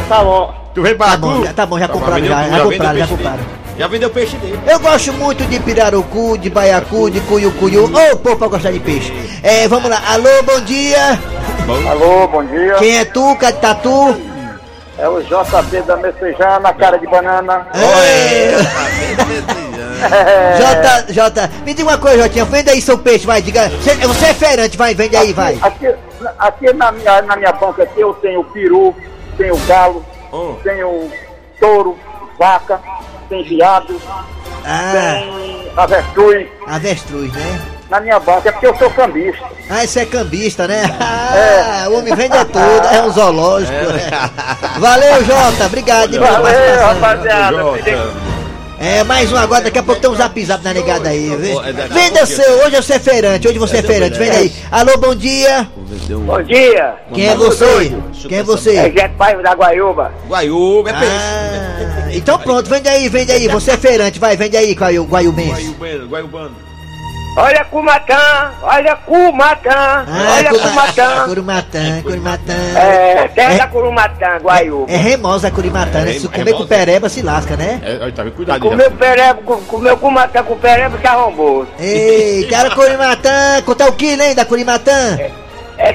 Tá 0.08 0.24
bom. 0.24 0.54
Tu 0.76 0.82
vem 0.84 0.96
Tá 0.96 1.06
baiacu? 1.18 1.22
bom, 1.22 1.44
já, 1.44 1.54
tá 1.54 1.66
bom, 1.66 1.80
já 1.80 1.88
Tá, 1.88 1.94
compraram, 1.96 2.24
já, 2.24 2.50
já 2.50 2.60
compraram, 2.62 3.00
já 3.00 3.08
compraram. 3.08 3.61
Já 3.78 3.88
vendeu 3.88 4.10
peixe 4.10 4.38
dele. 4.38 4.60
Eu 4.68 4.80
gosto 4.80 5.12
muito 5.14 5.44
de 5.46 5.60
pirarucu, 5.60 6.38
de 6.38 6.50
baiacu, 6.50 7.10
de 7.10 7.20
cuiucuiu. 7.22 7.86
Ô, 7.86 8.18
povo 8.18 8.38
pra 8.38 8.48
gostar 8.48 8.72
de 8.72 8.80
peixe. 8.80 9.12
É, 9.42 9.68
vamos 9.68 9.90
lá. 9.90 10.02
Alô, 10.08 10.44
bom 10.44 10.60
dia. 10.62 11.20
Alô, 11.90 12.28
bom 12.28 12.44
dia. 12.44 12.76
Quem 12.76 13.00
é 13.00 13.06
tu, 13.06 13.36
Catatu? 13.38 14.16
É 14.98 15.08
o 15.10 15.20
JP 15.22 15.82
da 15.88 15.98
Messejana, 15.98 16.74
cara 16.74 16.98
de 17.00 17.08
banana. 17.08 17.66
É. 17.74 18.52
Jota, 20.60 21.06
Jota, 21.14 21.52
me 21.66 21.74
diga 21.74 21.90
uma 21.90 21.98
coisa, 21.98 22.24
Jotinha, 22.24 22.46
vende 22.46 22.70
aí 22.70 22.82
seu 22.82 22.98
peixe, 23.00 23.26
vai, 23.26 23.42
diga. 23.42 23.70
Você, 23.70 23.96
você 23.96 24.26
é 24.28 24.34
feirante, 24.34 24.78
vai, 24.78 24.94
vende 24.94 25.16
aí, 25.16 25.34
vai. 25.34 25.58
Aqui, 25.62 25.88
aqui 26.38 26.74
na 26.74 26.92
minha, 26.92 27.22
na 27.24 27.36
minha 27.36 27.52
banca 27.52 27.82
aqui 27.84 28.00
eu 28.00 28.14
tenho 28.16 28.44
peru, 28.44 28.94
tenho 29.38 29.58
galo, 29.66 30.06
Oh. 30.32 30.54
tenho 30.64 31.12
touro, 31.60 31.98
vaca, 32.38 32.80
tem 33.32 33.44
viado, 33.44 34.00
Ah, 34.66 34.92
tem 34.94 35.72
avestruz. 35.78 36.48
avestruz, 36.68 37.32
né? 37.34 37.62
Na 37.90 38.00
minha 38.02 38.20
banca 38.20 38.50
é 38.50 38.52
porque 38.52 38.68
eu 38.68 38.76
sou 38.78 38.90
cambista. 38.92 39.46
Ah, 39.70 39.84
esse 39.86 40.00
é 40.00 40.06
cambista, 40.06 40.68
né? 40.68 40.82
Ah, 41.00 41.88
o 41.90 41.98
homem 41.98 42.14
vende 42.14 42.38
tudo, 42.46 42.88
é 42.94 43.02
um 43.04 43.10
zoológico. 43.10 43.74
Valeu, 44.80 45.24
Jota, 45.26 45.66
obrigado 45.66 46.20
Valeu, 46.20 46.80
rapaziada. 46.82 47.58
Jota. 47.58 48.31
É, 48.84 49.04
mais 49.04 49.32
um 49.32 49.38
agora, 49.38 49.66
daqui 49.66 49.78
a 49.78 49.84
pouco 49.84 50.02
tem 50.02 50.10
um 50.10 50.16
zap 50.16 50.44
zap 50.44 50.64
na 50.64 50.74
negada 50.74 51.10
aí. 51.10 51.30
vê? 51.36 51.52
É 51.52 51.72
Venda 51.72 52.26
seu, 52.26 52.66
hoje 52.66 52.78
você 52.78 52.94
é 52.94 53.00
feirante, 53.00 53.48
hoje 53.48 53.60
você 53.60 53.78
é 53.78 53.84
feirante, 53.84 54.18
vem 54.18 54.32
aí. 54.32 54.52
Alô, 54.72 54.98
bom 54.98 55.14
dia. 55.14 55.70
Bom 56.26 56.42
dia. 56.42 56.96
Quem 57.14 57.28
é 57.28 57.36
você? 57.36 57.94
Quem 58.28 58.38
é 58.40 58.42
É 58.42 58.44
você? 58.44 58.92
Jeto 58.92 59.16
Paiva 59.18 59.44
da 59.44 59.54
Guaiúba. 59.54 60.12
Guaiúba, 60.28 60.90
é 60.90 60.94
peixe. 60.94 61.14
Ah, 61.16 62.10
então 62.12 62.40
pronto, 62.40 62.68
vende 62.68 62.90
aí, 62.90 63.08
vende 63.08 63.32
aí. 63.32 63.48
Você 63.50 63.70
é 63.70 63.78
feirante, 63.78 64.18
vai, 64.18 64.36
vende 64.36 64.58
aí, 64.58 64.74
Guaiu, 64.74 65.04
Guaiubense. 65.06 65.76
Guaiubano, 65.78 66.08
Guaiubano. 66.08 66.71
Olha 67.38 67.64
Cumatã, 67.64 68.52
olha 68.62 68.94
Cumatã, 68.98 69.70
Ah, 70.06 70.36
olha 70.38 70.50
Cuma- 70.50 70.70
Cumatã. 70.70 71.24
Curumatã, 71.26 72.02
Curumatã. 72.04 72.54
É, 72.76 73.28
terra 73.30 73.54
É. 73.54 73.58
da 73.58 73.68
Curumatã, 73.68 74.38
Guaiúba. 74.44 74.92
É 74.92 74.98
remosa 74.98 75.48
a 75.48 75.52
Curimatã, 75.52 76.02
né? 76.02 76.14
Se 76.14 76.26
É 76.26 76.30
comer 76.30 76.54
com 76.54 76.68
pereba, 76.68 77.08
se 77.08 77.22
lasca, 77.22 77.56
né? 77.56 77.80
É, 77.84 78.12
tá 78.12 78.24
vendo? 78.24 78.34
Cuidado. 78.36 78.60
Comeu 78.60 78.92
pereba, 78.92 79.42
com- 79.44 79.62
comeu 79.62 79.96
Cumatã 79.98 80.44
com 80.44 80.58
pereba 80.58 80.98
se 81.00 81.08
arrombou. 81.08 81.66
Ei, 81.80 82.46
cara 82.50 82.70
Curimatã, 82.72 83.62
quanto 83.66 83.82
é 83.82 83.86
o 83.88 83.94
quilo, 83.94 84.22
hein, 84.22 84.36
da 84.36 84.44
Curimatã? 84.44 85.16
É 85.18 85.32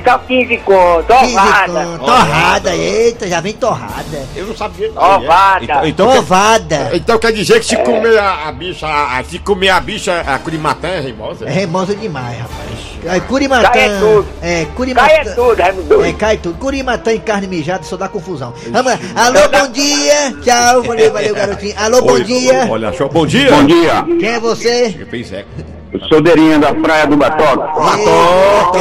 só 0.04 0.18
15 0.18 0.56
conto, 0.58 1.06
15 1.20 1.32
ovada. 1.34 1.84
conto. 1.86 2.04
Torrada, 2.04 2.74
eita, 2.76 3.28
já 3.28 3.40
vem 3.40 3.52
torrada. 3.52 4.26
Eu 4.34 4.46
não 4.46 4.56
sabia. 4.56 4.90
não. 4.92 5.02
Ovada. 5.16 5.64
Então, 5.64 5.86
então, 5.86 6.10
quer, 6.12 6.18
Ovada. 6.18 6.90
então 6.94 7.18
quer 7.18 7.32
dizer 7.32 7.60
que 7.60 7.66
se 7.66 7.76
comer 7.76 8.18
a, 8.18 8.48
a 8.48 8.52
bicha, 8.52 8.86
a, 8.86 9.18
a- 9.18 9.24
se 9.24 9.38
comer 9.38 9.68
a 9.70 9.80
bicha, 9.80 10.20
a 10.26 10.38
curimatã 10.38 10.88
é 10.88 11.00
remosa? 11.00 11.46
É 11.46 11.50
remosa 11.50 11.94
demais, 11.94 12.38
rapaz. 12.38 12.86
É, 13.04 13.20
Curimatã. 13.20 13.68
Cai 13.70 13.84
é 13.88 13.98
tudo. 14.00 14.26
É, 14.42 14.64
Curimatã. 14.74 15.06
Cai 15.06 15.16
é 15.20 15.24
tudo, 15.34 15.62
Raimundo. 15.62 16.04
É, 16.04 16.12
cai 16.12 16.36
tudo. 16.38 16.58
Curimatã 16.58 17.12
e 17.12 17.20
carne 17.20 17.46
mijada 17.46 17.84
só 17.84 17.96
dá 17.96 18.08
confusão. 18.08 18.52
Vamos 18.72 18.90
lá. 18.92 18.98
Alô, 19.14 19.38
bom 19.48 19.70
dia. 19.70 20.32
Tchau, 20.42 20.82
valeu, 20.82 21.12
valeu, 21.12 21.32
garotinho. 21.36 21.74
Alô, 21.78 22.02
bom 22.02 22.14
Olha, 22.14 22.24
dia. 22.24 22.66
Olha, 22.68 22.92
show. 22.92 23.08
Bom 23.08 23.24
dia. 23.24 23.50
Bom 23.52 23.64
dia, 23.64 24.04
Quem 24.18 24.28
é 24.30 24.40
você? 24.40 24.90
Que 24.92 25.75
fez 25.90 26.02
eco. 26.02 26.04
eu 26.04 26.08
sou 26.08 26.20
Deirinha 26.20 26.58
da 26.58 26.74
Praia 26.74 27.06
do 27.06 27.16
Batoca. 27.16 27.68
Vamos, 27.74 28.06
ó, 28.08 28.72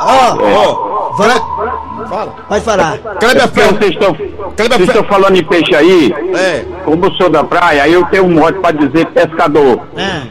Ó, 0.00 1.10
vamos, 1.16 2.08
fala. 2.08 2.26
pode 2.48 2.64
falar. 2.64 2.98
Kleber 2.98 3.48
Porque 3.48 3.60
Fer... 3.60 3.74
vocês 3.74 3.92
estão, 3.92 4.14
Kleber 4.56 4.78
vocês 4.78 4.88
estão 4.88 5.04
falando 5.04 5.36
em 5.36 5.44
peixe 5.44 5.74
aí, 5.74 6.12
É. 6.34 6.64
como 6.84 7.06
eu 7.06 7.12
sou 7.12 7.28
da 7.30 7.44
praia, 7.44 7.82
aí 7.84 7.92
eu 7.92 8.04
tenho 8.06 8.24
um 8.24 8.30
mote 8.30 8.58
pra 8.60 8.70
dizer 8.72 9.06
pescador. 9.06 9.80
Ah, 9.96 10.22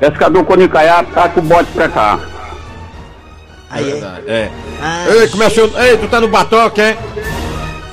Pescador 0.00 0.44
quando 0.44 0.62
encaiar, 0.62 1.04
tá 1.14 1.28
com 1.28 1.40
o 1.40 1.42
bote 1.42 1.70
pra 1.72 1.88
cá. 1.88 2.18
aí 3.70 3.86
é. 3.88 3.92
Verdade, 3.92 4.22
É. 4.28 4.50
Ah, 4.82 5.04
Ei, 5.10 5.28
começou. 5.28 5.70
Ei, 5.78 5.96
tu 5.98 6.08
tá 6.08 6.20
no 6.20 6.28
Batoque, 6.28 6.80
é? 6.80 6.96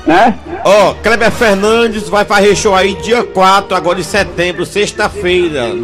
Né? 0.06 0.40
Ó, 0.64 0.94
Kleber 1.04 1.30
Fernandes 1.32 2.08
vai 2.08 2.24
fazer 2.24 2.56
show 2.56 2.74
aí 2.74 2.94
dia 2.96 3.26
4, 3.26 3.76
agora 3.76 3.98
de 3.98 4.06
setembro, 4.06 4.66
sexta-feira. 4.66 5.76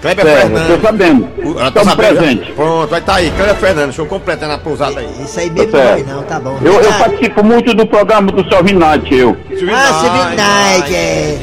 Kleber 0.00 0.26
É, 0.26 0.30
eu 0.30 0.40
tô 0.40 0.46
Fernandes. 0.56 0.82
sabendo. 0.82 1.28
O- 1.44 1.58
ela 1.60 1.72
sabendo 1.72 1.84
já? 1.90 1.96
presentes. 1.96 2.54
Pronto, 2.54 2.88
vai 2.90 3.00
tá 3.02 3.14
aí. 3.16 3.30
Kleber 3.32 3.54
Fernandes, 3.56 3.94
show 3.94 4.06
completo 4.06 4.44
é 4.44 4.48
na 4.48 4.58
pousada 4.58 4.98
aí. 5.00 5.08
Isso 5.22 5.38
aí 5.40 5.50
mesmo 5.50 5.72
Tá 5.72 5.78
não 5.96 6.16
não, 6.16 6.22
tá 6.22 6.40
bom. 6.40 6.58
Eu, 6.62 6.72
eu 6.80 6.90
Ah, 6.90 6.94
participo 6.94 7.44
muito 7.44 7.74
do 7.74 7.86
programa 7.86 8.32
do 8.32 8.48
Salvinati, 8.48 9.14
eu. 9.14 9.36
Ah, 9.74 10.00
Silvio 10.00 10.24
Night, 10.36 10.94
é. 10.94 11.38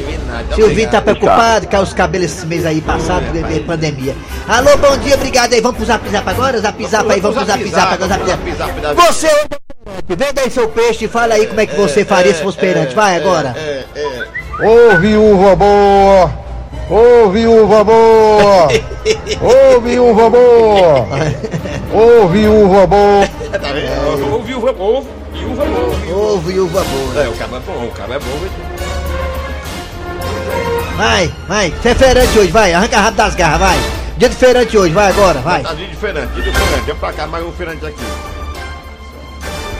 Silvinho 0.54 0.90
tá 0.90 1.00
preocupado, 1.00 1.66
caiu 1.68 1.82
os 1.82 1.92
cabelos 1.92 2.26
esse 2.26 2.46
mês 2.46 2.66
aí 2.66 2.80
passado, 2.80 3.24
de, 3.32 3.42
de 3.42 3.60
pandemia. 3.60 4.14
Alô, 4.48 4.76
bom 4.76 4.96
dia, 4.98 5.14
obrigado 5.14 5.52
aí. 5.52 5.60
Vamos 5.60 5.76
pro 5.78 5.86
zap 5.86 6.08
zap 6.08 6.28
agora? 6.28 6.58
Zap 6.60 6.86
zap 6.86 7.10
aí, 7.12 7.20
vamos 7.20 7.36
pro 7.36 7.46
zap 7.46 7.68
zap 7.70 7.94
agora, 7.94 8.08
zap 8.08 8.50
zap. 8.56 8.72
Você, 8.94 9.28
venda 10.08 10.40
aí 10.42 10.50
seu 10.50 10.68
peixe 10.68 11.04
e 11.04 11.08
fala 11.08 11.34
aí 11.34 11.46
como 11.46 11.60
é 11.60 11.66
que 11.66 11.76
você 11.76 12.04
faria 12.04 12.34
se 12.34 12.42
fosse 12.42 12.58
perante. 12.58 12.94
Vai 12.94 13.16
agora. 13.16 13.54
Ô 14.60 14.96
viúva 14.98 15.54
boa! 15.56 16.47
Ô 16.90 17.28
viúva 17.30 17.84
boa! 17.84 18.68
Ô 19.42 19.80
viúva 19.80 20.30
boa! 20.30 21.06
Ô 21.92 22.28
viúva 22.28 22.86
boa! 22.86 23.28
Tá 23.52 23.72
vendo? 23.72 24.32
Ouve 24.32 24.54
o 24.54 24.58
ovo, 24.58 24.68
e 25.34 25.44
o 25.44 25.52
ovo. 25.52 26.34
Ovo 26.34 26.50
e 26.50 26.58
uva 26.60 26.82
boa. 26.84 27.24
É, 27.24 27.28
o 27.28 27.32
cabo 27.34 27.56
é 27.56 27.60
bom, 27.60 27.84
o 27.86 27.90
cabo 27.92 28.12
é 28.14 28.18
bom. 28.18 28.48
Vai, 30.96 31.32
vai. 31.46 31.70
Você 31.70 31.90
é 31.90 31.94
feirante 31.94 32.38
hoje, 32.38 32.50
vai. 32.50 32.72
Arranca 32.72 32.98
rápido 32.98 33.16
das 33.16 33.34
garras, 33.34 33.60
vai. 33.60 33.78
Dia 34.16 34.28
de 34.28 34.34
feirante 34.36 34.76
hoje, 34.76 34.92
vai 34.94 35.08
agora, 35.10 35.40
vai. 35.40 35.62
Tá 35.62 35.74
dia 35.74 35.86
diferente, 35.86 36.28
dia 36.32 36.42
diferente. 36.44 36.84
Vem 36.86 36.94
pra 36.96 37.12
cá 37.12 37.26
mais 37.26 37.44
um 37.44 37.52
feirante 37.52 37.84
aqui. 37.86 38.02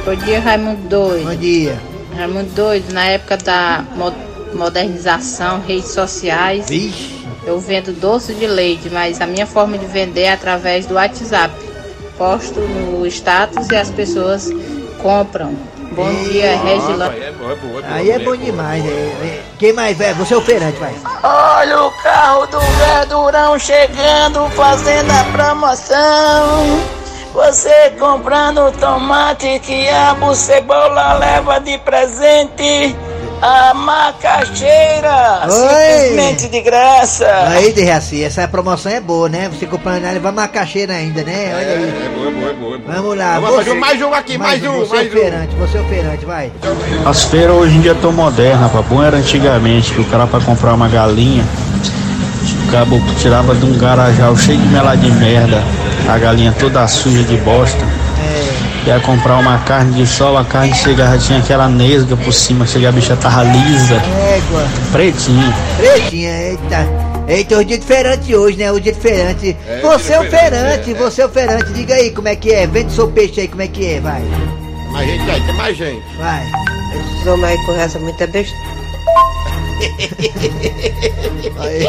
Bom 0.05 0.15
dia, 0.15 0.41
Raimundo 0.41 0.77
Bom 0.83 0.89
Doido. 0.89 1.37
dia. 1.37 1.79
Raimundo 2.17 2.51
Doido, 2.55 2.93
na 2.93 3.05
época 3.07 3.37
da 3.39 3.85
mo- 3.97 4.15
modernização, 4.55 5.61
redes 5.61 5.91
sociais, 5.91 6.69
Vixe. 6.69 7.27
eu 7.45 7.59
vendo 7.59 7.93
doce 7.93 8.35
de 8.35 8.47
leite, 8.47 8.89
mas 8.91 9.21
a 9.21 9.27
minha 9.27 9.47
forma 9.47 9.79
de 9.79 9.87
vender 9.87 10.23
é 10.23 10.33
através 10.33 10.87
do 10.87 10.95
WhatsApp. 10.95 11.55
Posto 12.17 12.59
no 12.61 13.07
status 13.07 13.69
e 13.69 13.77
as 13.77 13.91
pessoas 13.91 14.51
compram. 15.01 15.55
Bom 15.93 16.13
dia, 16.25 16.57
Regilane. 16.57 17.15
Aí 17.15 17.23
é 17.23 17.33
bom, 17.33 17.51
é 17.51 17.55
bom, 17.55 17.79
é 17.79 17.83
bom. 17.83 17.89
Aí 17.89 18.11
é 18.11 18.19
bom 18.19 18.37
demais. 18.37 18.85
é, 18.85 18.89
é. 18.89 19.43
Quem 19.59 19.73
mais, 19.73 19.97
velho? 19.97 20.15
Você 20.17 20.35
é 20.35 20.37
o 20.37 20.41
feirante, 20.41 20.79
vai. 20.79 20.95
Olha 21.23 21.83
o 21.83 21.91
carro 22.03 22.47
do 22.47 22.61
verdurão 22.61 23.59
chegando, 23.59 24.49
fazendo 24.51 25.11
a 25.11 25.25
promoção. 25.33 26.81
Você 27.33 27.91
comprando 27.99 28.73
tomate, 28.79 29.61
quiabo, 29.61 30.35
cebola, 30.35 31.15
leva 31.15 31.59
de 31.61 31.79
presente 31.79 32.97
a 33.41 33.75
macaxeira, 33.75 35.43
Oi. 35.45 35.51
simplesmente 35.51 36.49
de 36.49 36.61
graça. 36.61 37.27
Aí, 37.49 37.73
de 37.73 37.83
Reaci, 37.83 38.23
essa 38.25 38.47
promoção 38.49 38.91
é 38.91 39.01
boa, 39.01 39.29
né? 39.29 39.49
Você 39.49 39.67
comprando 39.67 40.05
ela, 40.05 40.19
vai 40.19 40.33
macaxeira 40.33 40.95
ainda, 40.95 41.23
né? 41.23 41.53
Olha 41.55 41.67
aí. 41.67 41.85
É 41.85 42.07
é 42.07 42.09
bom, 42.09 42.27
é 42.27 42.53
bom. 42.53 42.75
É 42.75 42.79
bom. 42.79 42.93
Vamos 42.93 43.17
lá. 43.17 43.39
Vamos 43.39 43.57
fazer 43.57 43.75
mais 43.75 44.03
um 44.03 44.13
aqui, 44.15 44.39
mais 44.39 44.63
um, 44.63 44.79
Você 44.79 44.97
é 44.97 44.97
mais 44.97 45.15
o 45.15 45.57
um. 45.57 45.59
você 45.59 45.79
é 45.79 45.81
o 45.81 45.85
feirante, 45.89 46.25
vai. 46.25 46.53
As 47.07 47.25
feiras 47.25 47.57
hoje 47.57 47.77
em 47.77 47.81
dia 47.81 47.93
estão 47.93 48.13
modernas, 48.13 48.61
rapaz. 48.61 48.87
Bom 48.87 49.03
era 49.03 49.17
antigamente, 49.17 49.93
que 49.93 50.01
o 50.01 50.05
cara 50.07 50.27
pra 50.27 50.41
comprar 50.41 50.75
uma 50.75 50.89
galinha, 50.89 51.45
o 52.67 52.71
cabo 52.73 53.01
tirava 53.21 53.55
de 53.55 53.65
um 53.65 53.77
garajal 53.79 54.37
cheio 54.37 54.59
de 54.59 54.67
mela 54.69 54.97
de 54.97 55.11
merda, 55.13 55.63
a 56.09 56.19
galinha 56.19 56.55
toda 56.59 56.87
suja 56.87 57.23
de 57.23 57.37
bosta. 57.39 57.85
Ia 58.89 58.99
comprar 59.01 59.37
uma 59.37 59.59
carne 59.59 59.93
de 59.93 60.07
sol, 60.07 60.39
a 60.39 60.45
carne 60.47 60.75
chegava, 60.75 61.19
tinha 61.19 61.41
aquela 61.41 61.69
nesga 61.69 62.17
por 62.17 62.33
cima, 62.33 62.67
chega 62.67 62.89
a 62.89 62.93
bicha 62.93 63.15
tava 63.17 63.43
lisa, 63.45 63.97
Égua. 63.97 64.67
pretinha. 64.91 65.55
Pretinha, 65.77 66.31
eita. 66.31 66.89
Eita, 67.29 67.59
o 67.59 67.65
dia 67.67 67.77
de 67.77 67.85
feirante 67.85 68.35
hoje, 68.35 68.57
né? 68.57 68.73
O 68.73 68.81
dia 68.81 68.95
de 68.95 68.99
feirante. 68.99 69.55
É, 69.69 69.81
você 69.83 70.15
é 70.15 70.21
o 70.21 70.25
feirante, 70.31 70.91
é, 70.91 70.93
é. 70.95 70.97
você 70.97 71.21
é 71.21 71.27
o 71.27 71.29
feirante. 71.29 71.71
Diga 71.75 71.97
aí 71.97 72.11
como 72.13 72.29
é 72.29 72.37
que 72.37 72.51
é. 72.51 72.67
Vende 72.67 72.91
seu 72.91 73.09
peixe 73.09 73.43
aí, 73.43 73.49
como 73.49 73.61
é 73.61 73.69
que 73.69 73.85
é, 73.93 74.01
vai. 74.01 74.23
Mais 74.91 75.07
gente 75.07 75.31
aí, 75.31 75.43
tem 75.43 75.55
mais 75.55 75.77
gente. 75.77 76.03
Vai. 76.17 76.43
Esses 76.95 77.27
homens 77.29 77.45
aí 77.45 77.67
conhecem 77.67 78.01
muita 78.01 78.27
besteira. 78.27 78.69
Aí. 81.59 81.87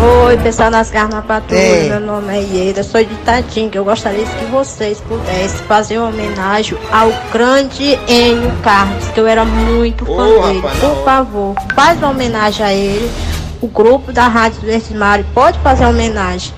Oi, 0.00 0.36
pessoal 0.38 0.70
das 0.70 0.90
garras 0.90 1.10
na 1.14 1.22
patrulha, 1.22 1.60
Ei. 1.60 1.88
meu 1.88 1.98
nome 2.00 2.32
é 2.36 2.40
Ieda, 2.42 2.82
sou 2.84 3.02
de 3.02 3.14
Tatinga. 3.16 3.78
Eu 3.78 3.84
gostaria 3.84 4.24
que 4.24 4.44
vocês 4.46 5.00
pudessem 5.00 5.58
fazer 5.66 5.98
uma 5.98 6.08
homenagem 6.08 6.78
ao 6.92 7.10
grande 7.32 7.98
Enio 8.06 8.52
Carlos, 8.62 9.08
que 9.08 9.18
eu 9.18 9.26
era 9.26 9.44
muito 9.44 10.06
fã 10.06 10.12
Ô, 10.12 10.42
dele. 10.46 10.60
rapaz, 10.60 10.78
Por 10.78 10.88
não. 10.96 11.04
favor, 11.04 11.54
faz 11.74 11.98
uma 11.98 12.10
homenagem 12.10 12.64
a 12.64 12.72
ele. 12.72 13.10
O 13.60 13.66
grupo 13.66 14.12
da 14.12 14.28
Rádio 14.28 14.60
Verde 14.60 14.94
Mário 14.94 15.26
pode 15.34 15.58
fazer 15.60 15.82
uma 15.84 15.90
homenagem 15.90 16.52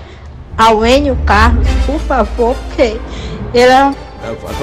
ao 0.58 0.84
Enio 0.84 1.16
Carlos, 1.24 1.66
por 1.86 1.98
favor, 2.00 2.54
porque 2.66 2.98
ele 3.54 3.72
é 3.72 3.90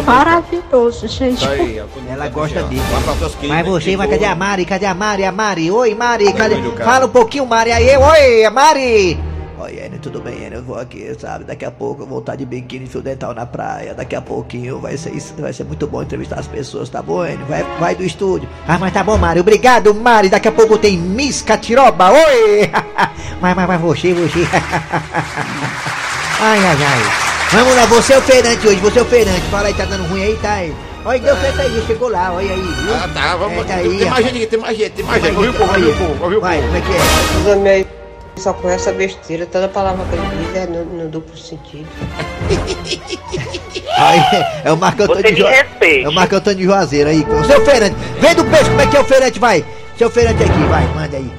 maravilhoso, 0.05 1.07
gente. 1.07 1.45
Tá 1.45 1.51
aí. 1.51 1.81
Ela 2.09 2.29
gosta 2.29 2.63
dele. 2.63 2.81
Vai 2.81 3.47
Mas 3.49 3.67
você, 3.67 3.97
mas 3.97 4.09
cadê 4.09 4.25
a 4.25 4.35
Mari? 4.35 4.65
Cadê 4.65 4.85
a 4.85 4.93
Mari? 4.93 5.25
A 5.25 5.31
Mari? 5.31 5.71
Oi, 5.71 5.95
Mari, 5.95 6.33
cadê? 6.33 6.55
Fala 6.83 7.05
um 7.05 7.09
pouquinho, 7.09 7.45
Mari. 7.45 7.71
Aí, 7.71 7.97
oi, 7.97 8.49
Mari! 8.49 9.19
Oi, 9.59 9.79
Enio, 9.83 9.99
tudo 9.99 10.21
bem, 10.21 10.45
Enio? 10.45 10.59
Eu 10.59 10.63
vou 10.63 10.77
aqui, 10.77 11.15
sabe? 11.19 11.43
Daqui 11.43 11.65
a 11.65 11.71
pouco 11.71 12.03
eu 12.03 12.05
vou 12.05 12.19
estar 12.19 12.35
de 12.35 12.45
biquíni 12.45 12.85
fio 12.85 13.01
dental 13.01 13.33
na 13.33 13.45
praia. 13.45 13.95
Daqui 13.95 14.15
a 14.15 14.21
pouquinho 14.21 14.79
vai 14.79 14.95
ser, 14.95 15.11
vai 15.39 15.51
ser 15.51 15.63
muito 15.63 15.87
bom 15.87 16.03
entrevistar 16.03 16.39
as 16.39 16.47
pessoas, 16.47 16.89
tá 16.89 17.01
bom, 17.01 17.25
Enio? 17.25 17.45
Vai, 17.47 17.63
vai 17.79 17.95
do 17.95 18.03
estúdio. 18.03 18.47
Ah, 18.67 18.77
mas 18.77 18.93
tá 18.93 19.03
bom, 19.03 19.17
Mari. 19.17 19.39
Obrigado, 19.39 19.93
Mari. 19.95 20.29
Daqui 20.29 20.47
a 20.47 20.51
pouco 20.51 20.77
tem 20.77 20.95
Miss 20.95 21.41
Catiroba. 21.41 22.11
Oi! 22.11 22.69
mas, 23.41 23.55
mas, 23.55 23.67
mas, 23.67 23.81
você, 23.81 24.13
você. 24.13 24.47
Ai, 26.39 26.59
ai, 26.59 26.77
ai. 26.83 27.36
Vamos 27.51 27.75
lá, 27.75 27.85
você 27.85 28.13
é 28.13 28.17
o 28.17 28.21
feirante 28.21 28.67
hoje, 28.67 28.79
você 28.79 28.99
é 28.99 29.01
o 29.01 29.05
feirante. 29.05 29.41
Fala 29.49 29.67
aí, 29.67 29.73
tá 29.73 29.85
dando 29.85 30.03
ruim 30.09 30.23
aí, 30.23 30.35
tá 30.41 30.53
aí. 30.53 30.75
Olha, 31.05 31.19
deu 31.19 31.35
certo 31.37 31.61
aí, 31.61 31.83
chegou 31.87 32.09
lá, 32.09 32.33
olha 32.33 32.51
aí, 32.51 32.61
viu? 32.61 32.93
Ah, 32.93 33.09
tá, 33.13 33.35
vamos 33.37 33.59
É, 33.59 33.63
tá 33.63 33.73
aqui. 33.75 33.87
aí, 33.87 33.97
Tem 33.97 33.97
mais 33.97 34.07
rapaz. 34.09 34.25
gente 34.25 34.35
aqui, 34.37 34.47
tem 34.47 34.59
mais 34.59 34.77
gente, 34.77 34.89
tem 34.91 35.05
mais 35.05 35.21
Vai, 35.21 35.29
gente. 35.31 35.37
Ouviu 35.37 35.51
o 35.51 35.55
povo, 35.55 35.73
ouviu 35.73 35.89
o 35.89 35.95
povo, 35.97 36.23
ouviu 36.23 36.37
o 36.37 36.41
Vai, 36.41 36.57
povo. 36.57 36.67
como 36.67 36.77
é 36.77 36.81
que 36.81 36.91
é? 36.91 37.39
Os 37.39 37.47
homens 37.57 37.67
aí 37.75 37.87
só 38.37 38.53
com 38.53 38.69
essa 38.69 38.91
besteira, 38.91 39.45
toda 39.45 39.67
palavra 39.69 40.05
que 40.05 40.15
ele 40.15 40.45
diz 40.45 40.55
é 40.55 40.67
no, 40.67 40.85
no 40.85 41.09
duplo 41.09 41.35
sentido. 41.37 41.87
Aí, 43.97 44.19
é 44.63 44.71
o 44.71 44.77
Marco 44.77 45.01
Antônio 45.03 45.23
Você 45.23 45.31
me 45.31 45.37
Ju- 45.39 45.47
respeite. 45.47 46.05
É 46.05 46.09
o 46.09 46.11
Marco 46.13 46.35
Antônio 46.35 46.63
Juazeiro 46.65 47.09
aí. 47.09 47.25
O 47.27 47.43
seu 47.45 47.65
feirante, 47.65 47.95
vem 48.19 48.35
do 48.35 48.45
peixe, 48.45 48.65
como 48.65 48.81
é 48.81 48.85
que 48.87 48.95
é 48.95 48.99
o 48.99 49.03
feirante, 49.03 49.39
vai? 49.39 49.65
Seu 49.97 50.09
feirante 50.11 50.43
aqui, 50.43 50.59
vai, 50.69 50.85
manda 50.93 51.17
aí. 51.17 51.31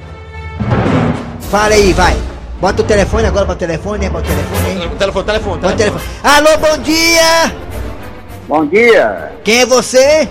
Fala 1.49 1.73
aí, 1.75 1.93
vai. 1.93 2.17
Bota 2.59 2.81
o 2.81 2.85
telefone 2.85 3.25
agora, 3.25 3.45
bota 3.45 3.63
o 3.63 3.67
telefone, 3.67 3.99
né? 3.99 4.09
Bota 4.09 4.25
o 4.25 4.35
telefone 4.35 4.67
aí. 4.67 4.89
Telefone, 4.97 5.25
telefone, 5.25 5.61
Bota 5.61 5.73
o 5.73 5.77
telefone. 5.77 6.03
Alô, 6.23 6.57
bom 6.57 6.77
dia! 6.79 7.69
Bom 8.49 8.65
dia, 8.65 9.31
Quem 9.43 9.61
é 9.61 9.65
você? 9.65 10.27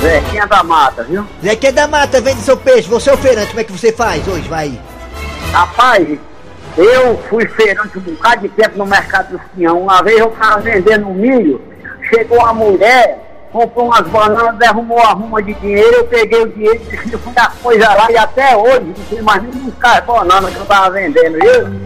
Zequinha 0.00 0.46
da 0.46 0.62
Mata, 0.62 1.02
viu? 1.02 1.26
Zequinha 1.42 1.72
da 1.72 1.88
Mata, 1.88 2.20
vende 2.20 2.40
seu 2.40 2.56
peixe. 2.56 2.88
Você 2.88 3.10
é 3.10 3.12
o 3.12 3.18
feirante, 3.18 3.48
como 3.48 3.60
é 3.60 3.64
que 3.64 3.72
você 3.72 3.92
faz 3.92 4.26
hoje? 4.28 4.48
Vai. 4.48 4.80
Rapaz, 5.52 6.18
eu 6.78 7.18
fui 7.28 7.46
feirante 7.48 7.98
um 7.98 8.00
bocado 8.00 8.42
de 8.42 8.48
tempo 8.50 8.78
no 8.78 8.86
mercado 8.86 9.32
do 9.32 9.40
Pinhão. 9.54 9.80
Uma 9.80 10.02
vez 10.02 10.18
eu 10.18 10.30
tava 10.30 10.60
vendendo 10.60 11.06
milho, 11.08 11.60
chegou 12.08 12.38
uma 12.38 12.54
mulher, 12.54 13.25
comprou 13.52 13.86
umas 13.86 14.06
bananas, 14.08 14.56
derrumou 14.56 14.98
a 15.00 15.12
ruma 15.12 15.42
de 15.42 15.54
dinheiro, 15.54 15.96
eu 15.96 16.04
peguei 16.06 16.42
o 16.42 16.48
dinheiro 16.48 16.80
fui 17.18 17.32
dar 17.32 17.54
coisa 17.62 17.88
lá 17.94 18.10
e 18.10 18.16
até 18.16 18.56
hoje 18.56 18.94
não 18.96 19.04
tem 19.08 19.22
mais 19.22 19.42
nem 19.42 19.52
buscar 19.52 19.98
as 19.98 20.04
bananas 20.04 20.52
que 20.52 20.60
eu 20.60 20.66
tava 20.66 20.90
vendendo, 20.90 21.38
viu? 21.38 21.85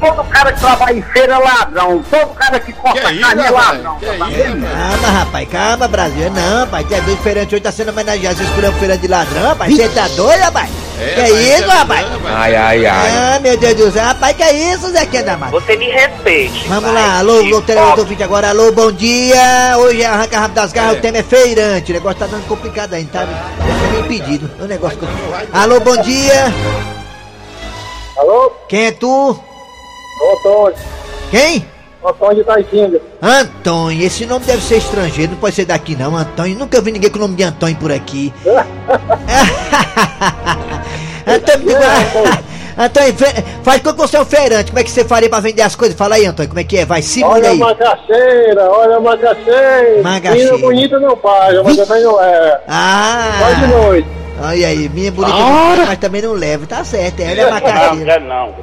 Todo 0.00 0.22
cara 0.24 0.52
que 0.52 0.60
trabalha 0.60 0.96
em 0.96 1.02
feira 1.02 1.34
é 1.34 1.38
ladrão, 1.38 2.04
todo 2.08 2.28
cara 2.34 2.60
que 2.60 2.72
corta 2.72 3.00
Que 3.00 3.14
isso, 3.14 3.20
carne 3.20 3.42
é 3.42 3.46
rapaz? 3.46 3.66
ladrão. 3.68 3.98
Que 3.98 4.06
tá 4.06 4.12
isso, 4.12 4.36
vendo? 4.36 4.66
Calma, 4.66 5.18
rapaz, 5.18 5.48
calma, 5.48 5.88
Brasil. 5.88 6.30
Não, 6.30 6.60
rapaz, 6.60 6.86
tem 6.86 7.02
dois 7.02 7.18
feirantes 7.20 7.52
hoje 7.52 7.62
tá 7.62 7.72
sendo 7.72 7.90
homenageado. 7.90 8.36
Você 8.36 8.44
escolheu 8.44 8.70
um 8.70 8.74
feirante 8.74 9.00
de 9.00 9.08
ladrão, 9.08 9.48
rapaz? 9.48 9.74
Você 9.74 9.88
tá 9.88 10.08
doido, 10.08 10.40
rapaz? 10.40 10.70
É, 11.00 11.14
que 11.14 11.30
isso, 11.32 11.64
é 11.64 11.74
rapaz? 11.74 12.06
Ai, 12.26 12.56
ai, 12.56 12.86
ai. 12.86 13.10
Ah, 13.10 13.40
meu 13.40 13.56
Deus 13.56 13.74
do 13.74 13.90
céu, 13.90 14.04
rapaz, 14.04 14.36
que 14.36 14.44
isso, 14.44 14.90
Zequinha 14.90 15.22
da 15.24 15.36
Mata? 15.36 15.52
Você 15.52 15.76
me 15.76 15.90
respeite. 15.90 16.68
Vamos 16.68 16.92
lá, 16.92 17.18
alô, 17.18 17.38
alô, 17.38 17.62
telefone 17.62 18.00
ouvinte 18.00 18.22
agora, 18.22 18.50
alô, 18.50 18.70
bom 18.70 18.92
dia. 18.92 19.74
Hoje 19.78 20.02
é 20.02 20.06
arranca 20.06 20.38
rápido 20.38 20.54
das 20.54 20.72
garras, 20.72 20.98
o 20.98 21.00
tema 21.00 21.18
é 21.18 21.22
feirante. 21.24 21.90
O 21.90 21.94
negócio 21.94 22.18
tá 22.20 22.26
dando 22.26 22.46
complicado 22.46 22.94
aí, 22.94 23.04
tá? 23.04 23.20
Tá 23.20 23.88
meio 23.90 24.04
impedido. 24.04 24.48
O 24.60 24.66
negócio. 24.66 24.98
Alô, 25.52 25.80
bom 25.80 25.96
dia. 26.02 26.52
Alô? 28.16 28.52
Quem 28.68 28.86
é 28.86 28.92
tu? 28.92 29.38
Antônio. 30.22 30.76
Quem? 31.30 31.64
Antônio 32.04 32.36
de 32.36 32.44
Taitinga. 32.44 33.00
Antônio, 33.20 34.06
esse 34.06 34.24
nome 34.24 34.44
deve 34.46 34.62
ser 34.62 34.76
estrangeiro, 34.76 35.32
não 35.32 35.38
pode 35.38 35.54
ser 35.56 35.64
daqui 35.64 35.96
não, 35.96 36.16
Antônio. 36.16 36.56
Nunca 36.56 36.80
vi 36.80 36.92
ninguém 36.92 37.10
com 37.10 37.18
o 37.18 37.22
nome 37.22 37.34
de 37.34 37.42
Antônio 37.42 37.76
por 37.76 37.90
aqui. 37.92 38.32
Antônio, 41.26 41.76
Antônio, 42.78 43.14
faz 43.64 43.82
com 43.82 43.92
que 43.92 43.98
você 43.98 44.16
é 44.16 44.20
um 44.20 44.24
feirante, 44.24 44.70
como 44.70 44.78
é 44.78 44.84
que 44.84 44.90
você 44.90 45.04
faria 45.04 45.28
pra 45.28 45.40
vender 45.40 45.62
as 45.62 45.74
coisas? 45.74 45.96
Fala 45.96 46.14
aí, 46.14 46.24
Antônio, 46.24 46.48
como 46.48 46.60
é 46.60 46.64
que 46.64 46.78
é? 46.78 46.84
Vai, 46.86 47.02
se 47.02 47.20
muda 47.24 47.34
Olha 47.34 47.48
a 47.48 47.52
aí. 47.52 47.58
macaxeira, 47.58 48.70
olha 48.70 48.96
a 48.96 49.00
macaxeira. 49.00 50.02
Macaxeira. 50.02 50.52
Menina 50.52 50.58
bonita 50.58 51.00
não 51.00 51.16
paga, 51.16 51.62
mas 51.64 51.76
também 51.76 52.02
não 52.04 52.22
é. 52.22 52.60
Ah! 52.68 53.32
Só 53.40 53.52
de 53.60 53.66
noite. 53.72 54.08
Olha 54.40 54.68
aí, 54.68 54.88
minha 54.88 55.10
bonita, 55.10 55.36
Ora. 55.36 55.86
mas 55.86 55.98
também 55.98 56.22
não 56.22 56.32
leva, 56.32 56.64
tá 56.66 56.84
certo, 56.84 57.18
é, 57.20 57.30
olha 57.32 57.48
a 57.48 57.50
macaxeira. 57.50 58.20
não. 58.20 58.54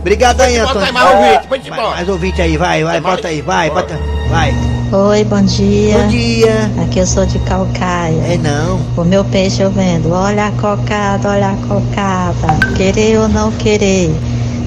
Obrigado 0.00 0.40
aí, 0.40 0.58
Bota 0.58 0.70
Antônio. 0.70 0.86
aí 0.86 0.92
mais 0.92 1.14
ouvinte, 1.14 1.48
pode 1.48 1.66
ir 1.66 1.70
Mais- 1.70 1.80
embora. 1.82 1.96
Mais 1.96 2.08
ouvinte 2.08 2.42
aí, 2.42 2.56
vai, 2.56 2.84
vai, 2.84 3.00
bota 3.00 3.28
aí, 3.28 3.42
vai, 3.42 3.70
bota, 3.70 3.98
vai. 4.30 4.54
Oi, 4.90 5.24
bom 5.24 5.42
dia. 5.42 5.98
Bom 5.98 6.08
dia. 6.08 6.70
Aqui 6.82 6.98
eu 7.00 7.06
sou 7.06 7.26
de 7.26 7.38
Calcaia. 7.40 8.22
É 8.26 8.38
não. 8.38 8.80
O 8.96 9.04
meu 9.04 9.22
peixe 9.24 9.60
eu 9.60 9.70
vendo. 9.70 10.10
Olha 10.12 10.46
a 10.46 10.52
cocada, 10.52 11.28
olha 11.28 11.48
a 11.50 11.56
cocada. 11.66 12.74
Querer 12.76 13.18
ou 13.18 13.28
não 13.28 13.52
querer. 13.52 14.10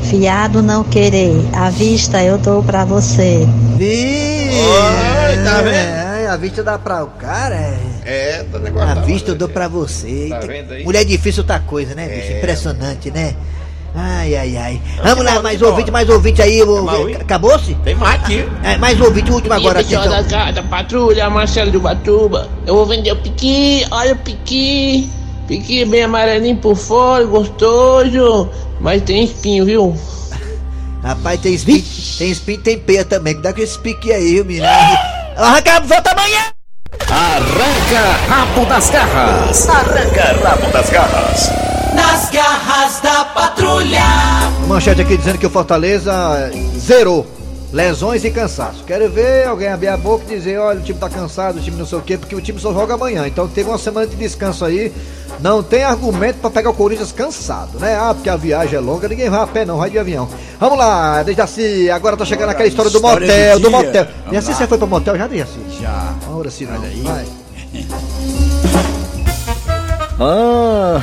Fiado 0.04 0.62
não 0.62 0.84
querer. 0.84 1.34
À 1.54 1.70
vista 1.72 2.22
eu 2.22 2.38
dou 2.38 2.62
pra 2.62 2.86
você. 2.86 3.48
Vi! 3.78 4.50
Oi, 4.52 5.44
tá 5.44 5.62
vendo? 5.62 5.76
É, 5.76 6.28
a 6.30 6.38
vista 6.38 6.62
dá 6.62 6.78
pra 6.78 7.04
o 7.04 7.08
cara, 7.08 7.56
é. 7.56 7.80
É, 8.06 8.46
tá 8.52 8.60
negócio. 8.60 8.90
A 8.90 8.96
vista 8.96 9.32
eu 9.32 9.36
dou 9.36 9.50
pra 9.50 9.68
você. 9.68 10.28
Tá 10.30 10.40
vendo 10.40 10.74
aí? 10.74 10.84
Mulher 10.84 11.04
difícil 11.06 11.42
outra 11.42 11.60
coisa, 11.60 11.96
né, 11.96 12.08
bicho? 12.08 12.32
É. 12.34 12.38
Impressionante, 12.38 13.10
né? 13.10 13.34
Ai, 13.94 14.36
ai, 14.36 14.58
ai. 14.58 14.82
Vamos 15.04 15.18
que 15.18 15.24
lá, 15.24 15.36
bom, 15.36 15.42
mais 15.42 15.58
que 15.58 15.66
ouvinte, 15.66 15.86
bom. 15.88 15.92
mais 15.92 16.10
ouvinte 16.10 16.42
aí. 16.42 16.62
ouvinte? 16.62 17.22
Acabou-se? 17.22 17.76
Tem 17.84 17.96
mais 17.96 18.22
aqui. 18.22 18.46
É, 18.64 18.78
mais 18.78 19.00
ouvinte, 19.02 19.30
o 19.32 19.36
último 19.36 19.54
agora, 19.54 19.84
pessoal 19.84 20.04
atenção. 20.04 20.24
da, 20.40 20.46
da, 20.46 20.52
da 20.52 20.64
patrulha, 20.64 21.30
Marcelo 21.30 21.72
de 21.72 21.78
Ubatuba. 21.78 22.50
Eu 22.66 22.76
vou 22.76 22.86
vender 22.86 23.12
o 23.12 23.18
piqui, 23.18 23.86
olha 23.92 24.14
o 24.14 24.18
piqui. 24.18 25.10
Piqui 25.48 25.84
bem 25.84 26.04
amarelinho 26.04 26.58
por 26.58 26.76
fora, 26.76 27.26
gostoso. 27.26 28.50
Mas 28.80 29.02
tem 29.02 29.26
espinho, 29.26 29.66
viu? 29.66 29.96
Rapaz, 31.04 31.40
tem 31.42 31.54
espinho, 31.54 31.84
tem 32.18 32.32
espinho 32.32 32.60
e 32.60 32.62
tem 32.62 32.80
peia 32.80 33.04
também. 33.04 33.34
Cuidado 33.34 33.56
com 33.56 33.62
esse 33.62 33.78
pique 33.78 34.14
aí, 34.14 34.36
viu, 34.36 34.46
menino? 34.46 34.66
Arranca, 35.36 35.82
volta 35.82 36.12
amanhã! 36.12 36.42
Arranca 37.10 38.18
rabo 38.30 38.66
das 38.66 38.90
garras. 38.90 39.70
Arranca 39.70 40.40
rabo 40.44 40.72
das 40.72 40.90
garras. 40.90 41.71
Garras 42.32 43.02
da 43.02 43.26
patrulha. 43.26 44.02
Manchete 44.68 45.02
aqui 45.02 45.18
dizendo 45.18 45.38
que 45.38 45.46
o 45.46 45.50
Fortaleza 45.50 46.50
zerou. 46.80 47.28
Lesões 47.74 48.24
e 48.26 48.32
cansaço. 48.32 48.84
Quero 48.86 49.10
ver 49.10 49.48
alguém 49.48 49.70
abrir 49.70 49.88
a 49.88 49.96
boca 49.98 50.26
e 50.30 50.36
dizer, 50.36 50.58
olha, 50.60 50.80
o 50.80 50.84
time 50.84 51.00
tá 51.00 51.10
cansado, 51.10 51.58
o 51.58 51.62
time 51.62 51.78
não 51.78 51.86
sei 51.86 51.98
o 51.98 52.02
quê, 52.02 52.18
porque 52.18 52.36
o 52.36 52.42
time 52.42 52.60
só 52.60 52.74
joga 52.74 52.96
amanhã. 52.96 53.26
Então 53.28 53.48
teve 53.48 53.70
uma 53.70 53.78
semana 53.78 54.08
de 54.08 54.16
descanso 54.16 54.66
aí. 54.66 54.92
Não 55.40 55.64
tem 55.64 55.84
argumento 55.84 56.40
pra 56.40 56.50
pegar 56.50 56.70
o 56.70 56.74
Corinthians 56.74 57.12
cansado, 57.14 57.80
né? 57.80 57.96
Ah, 57.96 58.14
porque 58.14 58.30
a 58.30 58.36
viagem 58.36 58.76
é 58.76 58.80
longa, 58.80 59.08
ninguém 59.08 59.30
vai 59.30 59.42
a 59.42 59.48
pé 59.48 59.64
não, 59.66 59.78
vai 59.78 59.90
de 59.90 59.98
avião. 59.98 60.28
Vamos 60.60 60.78
lá, 60.78 61.24
Dejaci, 61.24 61.90
agora 61.90 62.18
tá 62.18 62.26
chegando 62.26 62.50
aquela 62.50 62.68
história 62.68 62.92
do 62.92 62.98
História 62.98 63.28
motel, 63.28 63.60
do 63.60 63.64
do, 63.64 63.72
motel. 63.72 64.06
Vamos 64.06 64.30
Dejaci, 64.32 64.52
lá. 64.52 64.58
você 64.58 64.68
foi 64.68 64.78
pro 64.78 64.88
motel 64.88 65.18
já, 65.18 65.28
Dejaci? 65.28 65.60
Já. 65.82 66.14
Ora 66.30 66.52
sim, 66.52 66.66
não. 66.66 66.82
aí. 66.82 67.02
Vai. 67.02 67.26
Ah, 70.24 71.02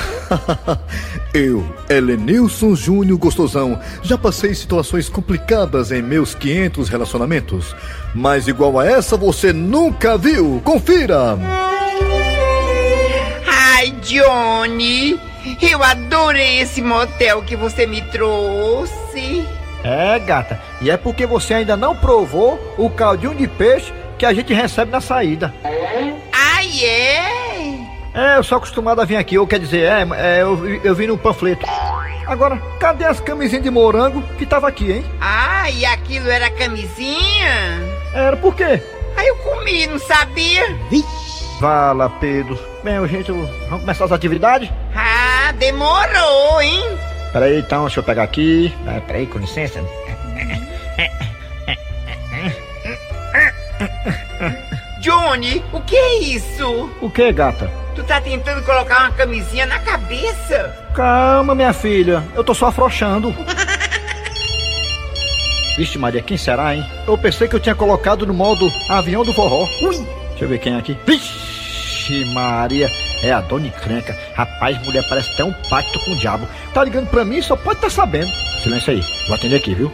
eu, 1.35 1.68
Helenilson 1.90 2.76
Júnior 2.76 3.18
Gostosão, 3.18 3.76
já 4.00 4.16
passei 4.16 4.54
situações 4.54 5.09
complicadas 5.09 5.90
em 5.90 6.00
meus 6.00 6.37
500 6.37 6.88
relacionamentos, 6.88 7.74
mas 8.14 8.46
igual 8.46 8.78
a 8.78 8.87
essa 8.87 9.16
você 9.16 9.52
nunca 9.52 10.16
viu. 10.16 10.62
Confira! 10.64 11.37
Ai, 13.44 13.90
Johnny, 14.02 15.18
eu 15.61 15.83
adorei 15.83 16.61
esse 16.61 16.81
motel 16.81 17.42
que 17.42 17.57
você 17.57 17.88
me 17.88 18.00
trouxe. 18.12 19.44
É, 19.83 20.16
gata, 20.20 20.61
e 20.81 20.92
é 20.92 20.96
porque 20.96 21.26
você 21.26 21.54
ainda 21.54 21.76
não 21.76 21.96
provou 21.96 22.76
o 22.78 22.88
caldinho 22.88 23.35
de 23.35 23.48
peixe 23.48 23.92
que 24.16 24.24
a 24.24 24.33
gente 24.33 24.54
recebe 24.54 24.92
na 24.92 25.00
saída. 25.00 25.52
Ai, 26.33 26.85
é? 26.85 27.47
É, 28.18 28.37
eu 28.37 28.42
sou 28.42 28.59
acostumado 28.59 29.00
a 29.00 29.04
vir 29.04 29.14
aqui, 29.14 29.38
ou 29.38 29.46
quer 29.46 29.61
dizer, 29.61 29.83
é, 29.83 30.04
é, 30.16 30.42
eu, 30.42 30.81
eu 30.83 30.92
vi 30.92 31.07
no 31.07 31.16
panfleto. 31.16 31.64
Agora, 32.26 32.61
cadê 32.81 33.04
as 33.04 33.20
camisinhas 33.20 33.62
de 33.62 33.70
morango 33.70 34.20
que 34.37 34.44
tava 34.44 34.66
aqui, 34.66 34.90
hein? 34.90 35.04
Ah, 35.20 35.70
e 35.70 35.87
aquilo 35.87 36.28
era 36.28 36.50
camisinha? 36.50 37.81
Era 38.12 38.37
por 38.37 38.57
quê? 38.57 38.83
Aí 39.16 39.28
eu 39.28 39.37
comi, 39.37 39.87
não 39.87 40.00
sabia? 40.00 40.66
Vala, 41.61 42.11
Pedro. 42.11 42.59
Bem, 42.83 43.07
gente, 43.07 43.31
vamos 43.31 43.83
começar 43.83 44.07
as 44.07 44.12
atividades? 44.12 44.68
Ah, 44.96 45.52
demorou, 45.52 46.61
hein? 46.61 46.83
Peraí, 47.33 47.61
então, 47.61 47.83
deixa 47.83 48.00
eu 48.00 48.04
pegar 48.04 48.24
aqui. 48.24 48.74
Ah, 48.85 49.00
Peraí, 49.07 49.28
com 49.28 49.38
licença. 49.38 49.81
Johnny, 55.00 55.62
o 55.72 55.81
que 55.83 55.94
é 55.94 56.18
isso? 56.18 56.90
O 57.00 57.09
que, 57.09 57.31
gata? 57.31 57.70
Tu 57.98 58.04
tá 58.04 58.20
tentando 58.20 58.62
colocar 58.62 59.00
uma 59.00 59.11
camisinha 59.11 59.66
na 59.66 59.80
cabeça? 59.80 60.72
Calma, 60.94 61.52
minha 61.52 61.72
filha. 61.72 62.22
Eu 62.37 62.44
tô 62.44 62.54
só 62.54 62.66
afrouxando. 62.66 63.34
Vixe, 65.76 65.98
Maria, 65.98 66.22
quem 66.22 66.37
será, 66.37 66.76
hein? 66.76 66.87
Eu 67.08 67.18
pensei 67.18 67.48
que 67.48 67.56
eu 67.56 67.61
tinha 67.61 67.74
colocado 67.74 68.24
no 68.24 68.32
modo 68.32 68.70
avião 68.88 69.24
do 69.24 69.34
forró. 69.34 69.66
Ui! 69.82 69.96
Deixa 70.28 70.44
eu 70.44 70.48
ver 70.48 70.61
quem 70.61 70.74
é 70.74 70.78
aqui. 70.78 70.96
Vixe, 71.04 72.24
Maria. 72.26 72.88
É 73.20 73.32
a 73.32 73.40
Dona 73.40 73.66
Encrenca. 73.66 74.16
Rapaz, 74.32 74.80
mulher 74.84 75.04
parece 75.08 75.37
ter 75.37 75.42
um 75.42 75.52
pacto 75.68 75.98
com 76.04 76.12
o 76.12 76.16
diabo. 76.16 76.46
Tá 76.72 76.84
ligando 76.84 77.08
pra 77.08 77.24
mim, 77.24 77.42
só 77.42 77.56
pode 77.56 77.78
estar 77.78 77.90
sabendo. 77.90 78.30
Silêncio 78.62 78.92
aí. 78.92 79.04
Vou 79.26 79.34
atender 79.34 79.56
aqui, 79.56 79.74
viu? 79.74 79.90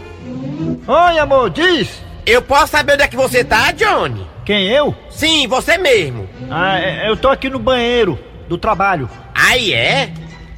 Oi, 0.87 1.19
amor, 1.19 1.49
diz. 1.49 2.03
Eu 2.27 2.43
posso 2.43 2.73
saber 2.73 2.93
onde 2.93 3.05
é 3.05 3.09
que 3.09 3.17
você 3.17 3.43
tá, 3.43 3.71
Johnny? 3.71 4.34
Quem, 4.45 4.67
eu? 4.69 4.95
Sim, 5.11 5.47
você 5.47 5.79
mesmo. 5.79 6.29
Ah, 6.51 6.79
é- 6.79 7.09
eu 7.09 7.17
tô 7.17 7.29
aqui 7.29 7.49
no 7.49 7.59
banheiro 7.59 8.19
do 8.49 8.59
trabalho. 8.59 9.09
Aí 9.35 9.73
é? 9.73 10.13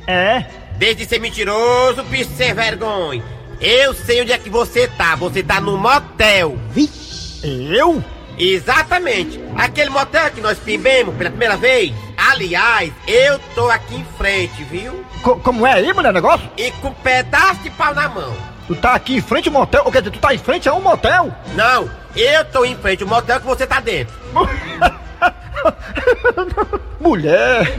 É? 0.07 0.44
Desde 0.77 1.05
ser 1.07 1.20
mentiroso, 1.20 2.03
bicho 2.05 2.31
sem 2.37 2.53
vergonha. 2.53 3.22
Eu 3.61 3.94
sei 3.94 4.20
onde 4.22 4.33
é 4.33 4.38
que 4.38 4.51
você 4.51 4.87
tá. 4.88 5.14
Você 5.16 5.42
tá 5.42 5.61
no 5.61 5.79
motel. 5.79 6.59
Eu? 7.42 8.03
Exatamente. 8.38 9.40
Aquele 9.57 9.88
motel 9.90 10.31
que 10.31 10.40
nós 10.40 10.59
pimbemos 10.59 11.14
pela 11.14 11.31
primeira 11.31 11.57
vez. 11.57 11.94
Aliás, 12.16 12.92
eu 13.07 13.38
tô 13.55 13.70
aqui 13.70 13.94
em 13.96 14.05
frente, 14.18 14.62
viu? 14.64 15.03
Co- 15.22 15.37
como 15.37 15.66
é 15.66 15.72
aí, 15.75 15.92
mulher, 15.92 16.12
negócio? 16.12 16.49
E 16.57 16.70
com 16.72 16.88
um 16.88 16.92
pedaço 16.94 17.61
de 17.62 17.70
pau 17.70 17.94
na 17.94 18.09
mão. 18.09 18.35
Tu 18.66 18.74
tá 18.74 18.94
aqui 18.94 19.16
em 19.16 19.20
frente 19.20 19.48
ao 19.48 19.52
motel? 19.52 19.83
Ou 19.85 19.92
quer 19.92 20.00
dizer, 20.00 20.11
tu 20.12 20.18
tá 20.18 20.35
em 20.35 20.38
frente 20.38 20.68
a 20.68 20.74
um 20.74 20.81
motel? 20.81 21.33
Não, 21.55 21.90
eu 22.16 22.44
tô 22.46 22.64
em 22.64 22.74
frente 22.76 23.02
ao 23.02 23.09
motel 23.09 23.40
que 23.40 23.46
você 23.46 23.66
tá 23.66 23.81
dentro. 23.81 24.14
mulher! 27.07 27.72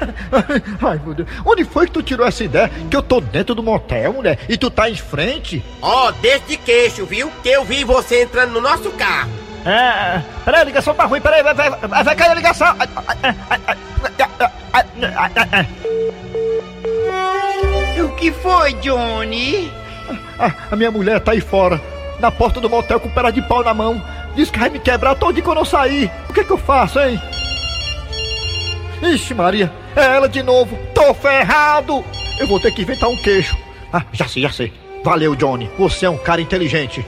Ai, 0.82 1.00
meu 1.04 1.14
Deus. 1.14 1.28
Onde 1.44 1.64
foi 1.64 1.86
que 1.86 1.92
tu 1.92 2.02
tirou 2.02 2.26
essa 2.26 2.42
ideia 2.42 2.70
que 2.90 2.96
eu 2.96 3.02
tô 3.02 3.20
dentro 3.20 3.54
do 3.54 3.62
motel, 3.62 4.12
mulher? 4.12 4.38
E 4.48 4.56
tu 4.56 4.70
tá 4.70 4.88
em 4.88 4.96
frente? 4.96 5.62
Ó, 5.82 6.08
oh, 6.08 6.12
desse 6.12 6.56
queixo, 6.56 7.04
viu? 7.04 7.30
Que 7.42 7.50
eu 7.50 7.64
vi 7.64 7.84
você 7.84 8.22
entrando 8.22 8.52
no 8.52 8.60
nosso 8.60 8.90
carro. 8.92 9.30
É, 9.64 10.22
peraí, 10.42 10.62
a 10.62 10.64
ligação 10.64 10.94
tá 10.94 11.04
ruim, 11.04 11.20
peraí, 11.20 11.42
vai, 11.42 11.52
vai, 11.52 11.70
vai, 11.70 12.02
vai 12.02 12.16
cair 12.16 12.30
a 12.30 12.34
ligação. 12.34 12.74
O 18.02 18.08
que 18.16 18.32
foi, 18.32 18.72
Johnny? 18.74 19.70
Ah, 20.38 20.52
a 20.70 20.76
minha 20.76 20.90
mulher 20.90 21.20
tá 21.20 21.32
aí 21.32 21.40
fora, 21.40 21.80
na 22.18 22.30
porta 22.30 22.60
do 22.60 22.70
motel 22.70 23.00
com 23.00 23.10
pedaço 23.10 23.34
de 23.34 23.42
pau 23.42 23.62
na 23.64 23.74
mão. 23.74 24.02
Diz 24.34 24.50
que 24.50 24.58
vai 24.58 24.70
me 24.70 24.78
quebrar 24.78 25.14
todo 25.16 25.40
quando 25.42 25.58
eu 25.58 25.64
sair. 25.64 26.10
O 26.28 26.32
que 26.32 26.44
que 26.44 26.50
eu 26.50 26.58
faço, 26.58 27.00
hein? 27.00 27.20
Ixi, 29.02 29.34
Maria, 29.34 29.72
é 29.96 30.04
ela 30.16 30.28
de 30.28 30.42
novo. 30.42 30.78
Tô 30.94 31.12
ferrado. 31.14 32.04
Eu 32.38 32.46
vou 32.46 32.60
ter 32.60 32.72
que 32.72 32.82
inventar 32.82 33.08
um 33.08 33.16
queixo. 33.16 33.56
Ah, 33.92 34.02
já 34.12 34.28
sei, 34.28 34.42
já 34.42 34.50
sei. 34.50 34.72
Valeu, 35.02 35.34
Johnny. 35.34 35.70
Você 35.78 36.06
é 36.06 36.10
um 36.10 36.18
cara 36.18 36.40
inteligente. 36.40 37.04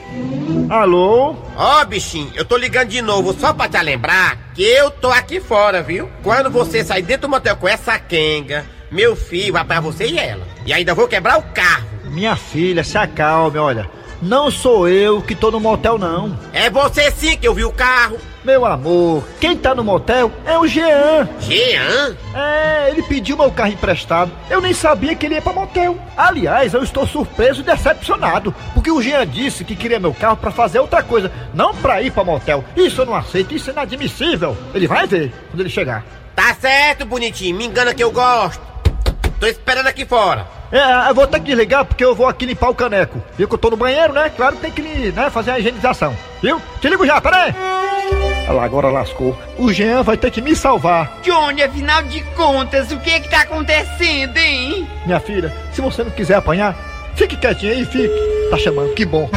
Alô? 0.69 1.35
Ó, 1.55 1.85
bichinho, 1.85 2.31
eu 2.35 2.43
tô 2.43 2.57
ligando 2.57 2.89
de 2.89 3.01
novo 3.01 3.33
só 3.33 3.53
pra 3.53 3.69
te 3.69 3.81
lembrar 3.81 4.37
que 4.55 4.63
eu 4.63 4.89
tô 4.89 5.09
aqui 5.09 5.39
fora, 5.39 5.83
viu? 5.83 6.09
Quando 6.23 6.49
você 6.49 6.83
sair 6.83 7.03
dentro 7.03 7.27
do 7.27 7.29
motel 7.29 7.55
com 7.55 7.67
essa 7.67 7.99
quenga, 7.99 8.65
meu 8.91 9.15
filho 9.15 9.53
vai 9.53 9.63
pra 9.63 9.79
você 9.79 10.07
e 10.07 10.17
ela. 10.17 10.45
E 10.65 10.73
ainda 10.73 10.95
vou 10.95 11.07
quebrar 11.07 11.37
o 11.37 11.43
carro. 11.53 11.92
Minha 12.13 12.35
filha, 12.35 12.83
se 12.83 12.95
acalme, 12.95 13.57
olha. 13.57 13.89
Não 14.21 14.51
sou 14.51 14.87
eu 14.87 15.19
que 15.19 15.33
tô 15.33 15.49
no 15.49 15.59
motel, 15.59 15.97
não. 15.97 16.37
É 16.53 16.69
você 16.69 17.09
sim 17.09 17.35
que 17.35 17.47
eu 17.47 17.55
vi 17.55 17.65
o 17.65 17.71
carro. 17.71 18.17
Meu 18.43 18.65
amor, 18.65 19.23
quem 19.39 19.57
tá 19.57 19.73
no 19.73 19.83
motel 19.83 20.31
é 20.45 20.57
o 20.57 20.67
Jean. 20.67 21.27
Jean? 21.39 22.15
É, 22.35 22.89
ele 22.91 23.01
pediu 23.03 23.35
meu 23.35 23.51
carro 23.51 23.71
emprestado. 23.71 24.31
Eu 24.47 24.61
nem 24.61 24.73
sabia 24.73 25.15
que 25.15 25.25
ele 25.25 25.35
ia 25.35 25.41
pra 25.41 25.53
motel. 25.53 25.97
Aliás, 26.15 26.73
eu 26.73 26.83
estou 26.83 27.07
surpreso 27.07 27.61
e 27.61 27.63
decepcionado. 27.63 28.53
Porque 28.75 28.91
o 28.91 29.01
Jean 29.01 29.25
disse 29.25 29.65
que 29.65 29.75
queria 29.75 29.99
meu 29.99 30.13
carro 30.13 30.37
pra 30.37 30.51
fazer 30.51 30.79
outra 30.79 31.01
coisa, 31.01 31.31
não 31.51 31.73
pra 31.73 32.01
ir 32.01 32.11
pra 32.11 32.23
motel. 32.23 32.63
Isso 32.77 33.01
eu 33.01 33.05
não 33.07 33.15
aceito, 33.15 33.55
isso 33.55 33.71
é 33.71 33.73
inadmissível. 33.73 34.55
Ele 34.73 34.87
vai 34.87 35.07
ver 35.07 35.33
quando 35.49 35.61
ele 35.61 35.69
chegar. 35.69 36.05
Tá 36.35 36.53
certo, 36.53 37.05
bonitinho. 37.05 37.57
Me 37.57 37.65
engana 37.65 37.93
que 37.93 38.03
eu 38.03 38.11
gosto. 38.11 38.61
Tô 39.39 39.47
esperando 39.47 39.87
aqui 39.87 40.05
fora. 40.05 40.62
É, 40.73 41.07
eu 41.07 41.13
vou 41.13 41.27
ter 41.27 41.39
que 41.39 41.45
desligar 41.45 41.85
porque 41.85 42.03
eu 42.03 42.15
vou 42.15 42.27
aqui 42.27 42.47
limpar 42.47 42.69
o 42.69 42.73
caneco. 42.73 43.21
Viu 43.37 43.47
que 43.47 43.53
eu 43.53 43.59
tô 43.59 43.69
no 43.69 43.77
banheiro, 43.77 44.11
né? 44.11 44.31
Claro 44.35 44.55
que 44.55 44.61
tem 44.63 44.71
que 44.71 45.11
né, 45.11 45.29
fazer 45.29 45.51
a 45.51 45.59
higienização. 45.59 46.17
Viu? 46.41 46.59
Te 46.81 46.89
ligo 46.89 47.05
já, 47.05 47.21
peraí. 47.21 47.53
Olha 48.47 48.53
lá, 48.53 48.63
agora 48.65 48.89
lascou. 48.89 49.37
O 49.59 49.71
Jean 49.71 50.01
vai 50.01 50.17
ter 50.17 50.31
que 50.31 50.41
me 50.41 50.55
salvar. 50.55 51.19
Johnny, 51.21 51.61
afinal 51.61 52.01
de 52.01 52.21
contas, 52.35 52.91
o 52.91 52.99
que 52.99 53.11
é 53.11 53.19
que 53.19 53.29
tá 53.29 53.41
acontecendo, 53.41 54.35
hein? 54.35 54.87
Minha 55.05 55.19
filha, 55.19 55.55
se 55.71 55.79
você 55.79 56.03
não 56.03 56.09
quiser 56.09 56.37
apanhar, 56.37 56.75
fique 57.15 57.37
quietinho 57.37 57.73
aí, 57.73 57.85
fique. 57.85 58.49
Tá 58.49 58.57
chamando, 58.57 58.95
que 58.95 59.05
bom. 59.05 59.29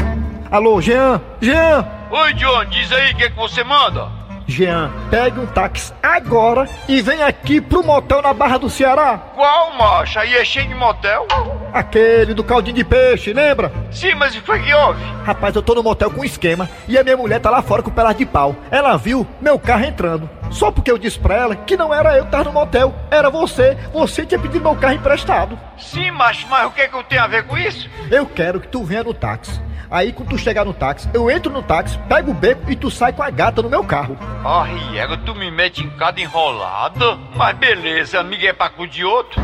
Alô, 0.51 0.81
Jean? 0.81 1.21
Jean? 1.39 1.87
Oi, 2.11 2.33
John, 2.33 2.65
diz 2.65 2.91
aí 2.93 3.13
o 3.13 3.17
que, 3.17 3.25
é 3.25 3.29
que 3.29 3.37
você 3.37 3.63
manda. 3.63 4.09
Jean, 4.49 4.93
pegue 5.11 5.41
um 5.41 5.47
táxi 5.47 5.93
agora 6.01 6.69
e 6.87 7.03
vem 7.03 7.21
aqui 7.23 7.61
pro 7.61 7.83
motel 7.85 8.23
na 8.23 8.33
Barra 8.33 8.59
do 8.59 8.71
Ceará. 8.71 9.19
Qual, 9.35 9.75
macho? 9.77 10.21
Aí 10.21 10.35
é 10.37 10.45
cheio 10.45 10.69
de 10.69 10.75
motel? 10.75 11.27
Aquele 11.73 12.33
do 12.33 12.45
caldinho 12.45 12.77
de 12.77 12.85
peixe, 12.85 13.33
lembra? 13.33 13.73
Sim, 13.91 14.15
mas 14.15 14.35
o 14.35 14.41
que 14.41 14.47
foi 14.47 14.63
que 14.63 14.73
houve? 14.73 15.03
Rapaz, 15.25 15.55
eu 15.57 15.63
tô 15.63 15.75
no 15.75 15.83
motel 15.83 16.11
com 16.13 16.25
esquema 16.25 16.71
e 16.87 16.97
a 16.97 17.03
minha 17.03 17.17
mulher 17.17 17.41
tá 17.41 17.51
lá 17.51 17.61
fora 17.61 17.83
com 17.83 17.91
o 17.91 17.93
pedaço 17.93 18.19
de 18.19 18.27
pau. 18.27 18.55
Ela 18.71 18.97
viu 18.97 19.27
meu 19.41 19.59
carro 19.59 19.85
entrando. 19.85 20.31
Só 20.51 20.71
porque 20.71 20.93
eu 20.93 20.97
disse 20.99 21.19
pra 21.19 21.35
ela 21.35 21.57
que 21.57 21.77
não 21.77 21.93
era 21.93 22.17
eu 22.17 22.25
que 22.25 22.31
tava 22.31 22.45
no 22.45 22.53
motel, 22.53 22.95
era 23.11 23.29
você. 23.29 23.77
Você 23.93 24.25
tinha 24.25 24.39
pedido 24.39 24.63
meu 24.63 24.77
carro 24.77 24.95
emprestado. 24.95 25.59
Sim, 25.77 26.13
macho, 26.13 26.47
mas 26.49 26.67
o 26.67 26.71
que, 26.71 26.83
é 26.83 26.89
que 26.89 26.95
eu 26.95 27.03
tenho 27.03 27.23
a 27.23 27.27
ver 27.27 27.45
com 27.47 27.59
isso? 27.59 27.91
Eu 28.11 28.25
quero 28.25 28.61
que 28.61 28.69
tu 28.69 28.85
venha 28.85 29.03
no 29.03 29.13
táxi. 29.13 29.61
Aí 29.91 30.13
quando 30.13 30.31
tu 30.31 30.39
chegar 30.39 30.65
no 30.65 30.75
táxi, 30.75 31.09
eu 31.15 31.31
entro 31.31 31.53
no 31.53 31.63
táxi, 31.63 31.99
pego 32.09 32.31
o 32.31 32.35
beco 32.35 32.71
e 32.71 32.77
tu 32.77 32.91
sai 32.91 33.13
com 33.13 33.23
a 33.23 33.31
gata 33.31 33.63
no 33.63 33.71
meu 33.71 33.85
carro. 33.85 34.19
Ah, 34.45 34.65
Riego, 34.65 35.17
tu 35.19 35.35
me 35.35 35.51
mete 35.51 35.83
em 35.83 35.91
cada 35.91 36.21
enrolada. 36.21 37.17
Mas 37.35 37.57
beleza, 37.57 38.19
amiga 38.21 38.49
é 38.49 38.53
pra 38.53 38.69
cu 38.69 38.87
de 38.87 39.05
outro. 39.05 39.41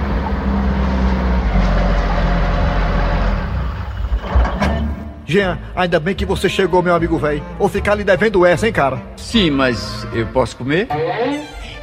Jean, 5.24 5.58
ainda 5.74 5.98
bem 5.98 6.14
que 6.14 6.26
você 6.26 6.48
chegou, 6.48 6.82
meu 6.82 6.94
amigo 6.94 7.16
velho. 7.16 7.42
Ou 7.58 7.68
ficar 7.68 7.94
lhe 7.94 8.04
devendo 8.04 8.44
essa, 8.44 8.66
hein, 8.66 8.72
cara? 8.72 9.00
Sim, 9.16 9.50
mas 9.50 10.06
eu 10.12 10.26
posso 10.26 10.56
comer? 10.56 10.88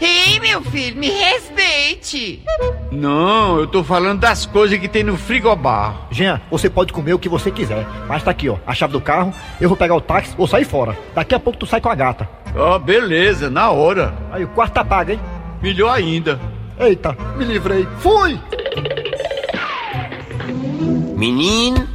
Ei, 0.01 0.39
meu 0.39 0.62
filho, 0.63 0.97
me 0.97 1.09
respeite. 1.09 2.43
Não, 2.91 3.59
eu 3.59 3.67
tô 3.67 3.83
falando 3.83 4.21
das 4.21 4.45
coisas 4.45 4.79
que 4.79 4.88
tem 4.88 5.03
no 5.03 5.17
frigobar. 5.17 6.07
Jean, 6.12 6.39
você 6.49 6.69
pode 6.69 6.93
comer 6.93 7.13
o 7.13 7.19
que 7.19 7.27
você 7.27 7.51
quiser. 7.51 7.85
Mas 8.07 8.23
tá 8.23 8.31
aqui, 8.31 8.49
ó, 8.49 8.57
a 8.65 8.73
chave 8.73 8.93
do 8.93 9.01
carro. 9.01 9.33
Eu 9.59 9.67
vou 9.69 9.77
pegar 9.77 9.95
o 9.95 10.01
táxi, 10.01 10.35
vou 10.38 10.47
sair 10.47 10.65
fora. 10.65 10.97
Daqui 11.13 11.35
a 11.35 11.39
pouco 11.39 11.59
tu 11.59 11.65
sai 11.65 11.81
com 11.81 11.89
a 11.89 11.95
gata. 11.95 12.29
Ó, 12.55 12.79
beleza, 12.79 13.49
na 13.49 13.69
hora. 13.71 14.13
Aí 14.31 14.43
o 14.43 14.47
quarto 14.49 14.73
tá 14.73 14.85
pago, 14.85 15.12
hein? 15.12 15.19
Melhor 15.62 15.91
ainda. 15.91 16.39
Eita, 16.79 17.15
me 17.38 17.43
livrei. 17.43 17.85
Fui! 17.99 18.39
Menino, 21.17 21.85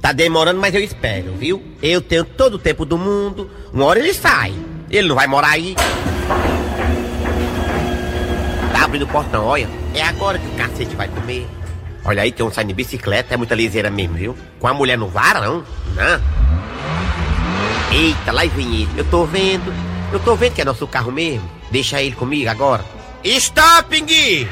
tá 0.00 0.10
demorando, 0.12 0.60
mas 0.60 0.74
eu 0.74 0.82
espero, 0.82 1.32
viu? 1.34 1.62
Eu 1.80 2.00
tenho 2.00 2.24
todo 2.24 2.54
o 2.54 2.58
tempo 2.58 2.84
do 2.84 2.98
mundo. 2.98 3.48
Uma 3.72 3.84
hora 3.84 4.00
ele 4.00 4.12
sai. 4.12 4.52
Ele 4.90 5.08
não 5.08 5.14
vai 5.14 5.28
morar 5.28 5.50
aí. 5.50 5.76
Abrindo 8.92 9.06
o 9.06 9.08
portão, 9.08 9.46
olha. 9.46 9.66
É 9.94 10.02
agora 10.02 10.38
que 10.38 10.46
o 10.46 10.50
cacete 10.50 10.94
vai 10.94 11.08
comer. 11.08 11.48
Olha 12.04 12.24
aí, 12.24 12.30
tem 12.30 12.44
um 12.44 12.52
sai 12.52 12.62
de 12.62 12.74
bicicleta, 12.74 13.32
é 13.32 13.38
muita 13.38 13.54
liseira 13.54 13.88
mesmo, 13.88 14.16
viu? 14.16 14.36
Com 14.60 14.68
a 14.68 14.74
mulher 14.74 14.98
no 14.98 15.08
varão, 15.08 15.64
né? 15.94 16.20
Eita, 17.90 18.30
lá 18.30 18.44
vem 18.44 18.82
ele. 18.82 18.90
Eu 18.94 19.04
tô 19.06 19.24
vendo. 19.24 19.72
Eu 20.12 20.20
tô 20.20 20.36
vendo 20.36 20.52
que 20.52 20.60
é 20.60 20.64
nosso 20.66 20.86
carro 20.86 21.10
mesmo. 21.10 21.50
Deixa 21.70 22.02
ele 22.02 22.14
comigo 22.14 22.50
agora. 22.50 22.84
Stopping! 23.24 24.46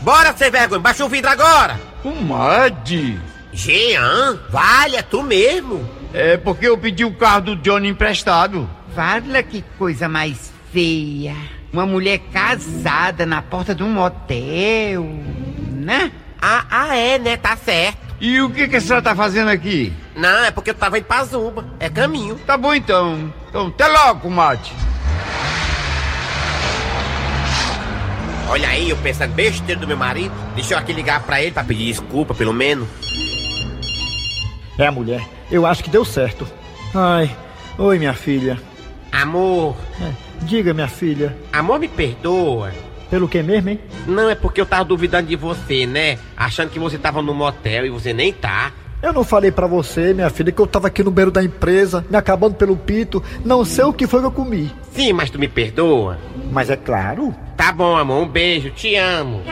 Bora, 0.00 0.36
sem 0.36 0.50
vergonha. 0.50 0.80
Baixa 0.80 1.04
o 1.04 1.08
vidro 1.08 1.30
agora. 1.30 1.78
Comadre. 2.02 3.20
Jean, 3.52 4.40
vale, 4.50 4.96
é 4.96 5.02
tu 5.02 5.22
mesmo. 5.22 5.88
É 6.12 6.36
porque 6.36 6.66
eu 6.66 6.76
pedi 6.76 7.04
o 7.04 7.14
carro 7.14 7.42
do 7.42 7.56
Johnny 7.56 7.86
emprestado. 7.86 8.68
Fala 8.92 9.40
que 9.44 9.62
coisa 9.78 10.08
mais 10.08 10.52
feia. 10.72 11.57
Uma 11.72 11.84
mulher 11.86 12.18
casada 12.32 13.26
na 13.26 13.42
porta 13.42 13.74
de 13.74 13.82
um 13.82 13.90
motel, 13.90 15.04
né? 15.70 16.10
Ah, 16.40 16.64
ah, 16.70 16.96
é, 16.96 17.18
né? 17.18 17.36
Tá 17.36 17.56
certo. 17.56 17.98
E 18.20 18.40
o 18.40 18.50
que, 18.50 18.66
que 18.68 18.76
a 18.76 18.80
senhora 18.80 19.02
tá 19.02 19.14
fazendo 19.14 19.48
aqui? 19.48 19.92
Não, 20.16 20.44
é 20.44 20.50
porque 20.50 20.70
eu 20.70 20.74
tava 20.74 20.98
indo 20.98 21.04
pra 21.04 21.24
Zumba. 21.24 21.64
É 21.78 21.88
caminho. 21.88 22.36
Tá 22.46 22.56
bom 22.56 22.74
então. 22.74 23.32
Então, 23.48 23.68
até 23.68 23.86
logo, 23.86 24.20
comadre. 24.20 24.70
Olha 28.48 28.68
aí, 28.68 28.88
eu 28.90 28.96
pensando 28.96 29.34
besteira 29.34 29.78
do 29.80 29.86
meu 29.86 29.96
marido. 29.96 30.32
Deixa 30.54 30.74
eu 30.74 30.78
aqui 30.78 30.92
ligar 30.92 31.22
pra 31.22 31.40
ele 31.42 31.52
pra 31.52 31.62
pedir 31.62 31.86
desculpa, 31.86 32.34
pelo 32.34 32.52
menos. 32.52 32.88
É, 34.78 34.90
mulher, 34.90 35.22
eu 35.50 35.66
acho 35.66 35.84
que 35.84 35.90
deu 35.90 36.04
certo. 36.04 36.46
Ai, 36.94 37.30
oi, 37.76 37.98
minha 37.98 38.14
filha. 38.14 38.58
Amor, 39.12 39.76
É, 40.00 40.27
diga, 40.42 40.74
minha 40.74 40.88
filha. 40.88 41.36
amor, 41.52 41.78
me 41.78 41.88
perdoa. 41.88 42.72
Pelo 43.10 43.26
que 43.26 43.42
mesmo, 43.42 43.70
hein? 43.70 43.80
Não, 44.06 44.28
é 44.28 44.34
porque 44.34 44.60
eu 44.60 44.66
tava 44.66 44.84
duvidando 44.84 45.28
de 45.28 45.36
você, 45.36 45.86
né? 45.86 46.18
Achando 46.36 46.70
que 46.70 46.78
você 46.78 46.98
tava 46.98 47.22
no 47.22 47.32
motel 47.32 47.86
e 47.86 47.90
você 47.90 48.12
nem 48.12 48.32
tá. 48.32 48.70
Eu 49.00 49.12
não 49.12 49.22
falei 49.22 49.50
pra 49.50 49.66
você, 49.66 50.12
minha 50.12 50.28
filha, 50.28 50.50
que 50.50 50.60
eu 50.60 50.66
tava 50.66 50.88
aqui 50.88 51.04
no 51.04 51.10
beiro 51.10 51.30
da 51.30 51.42
empresa, 51.42 52.04
me 52.10 52.16
acabando 52.16 52.56
pelo 52.56 52.76
pito. 52.76 53.22
Não 53.44 53.64
sei 53.64 53.84
o 53.84 53.92
que 53.92 54.06
foi 54.06 54.20
que 54.20 54.26
eu 54.26 54.30
comi. 54.32 54.72
Sim, 54.92 55.12
mas 55.12 55.30
tu 55.30 55.38
me 55.38 55.46
perdoa? 55.48 56.18
Mas 56.50 56.68
é 56.68 56.76
claro. 56.76 57.34
Tá 57.56 57.72
bom, 57.72 57.96
amor, 57.96 58.24
um 58.24 58.28
beijo, 58.28 58.70
te 58.70 58.96
amo. 58.96 59.42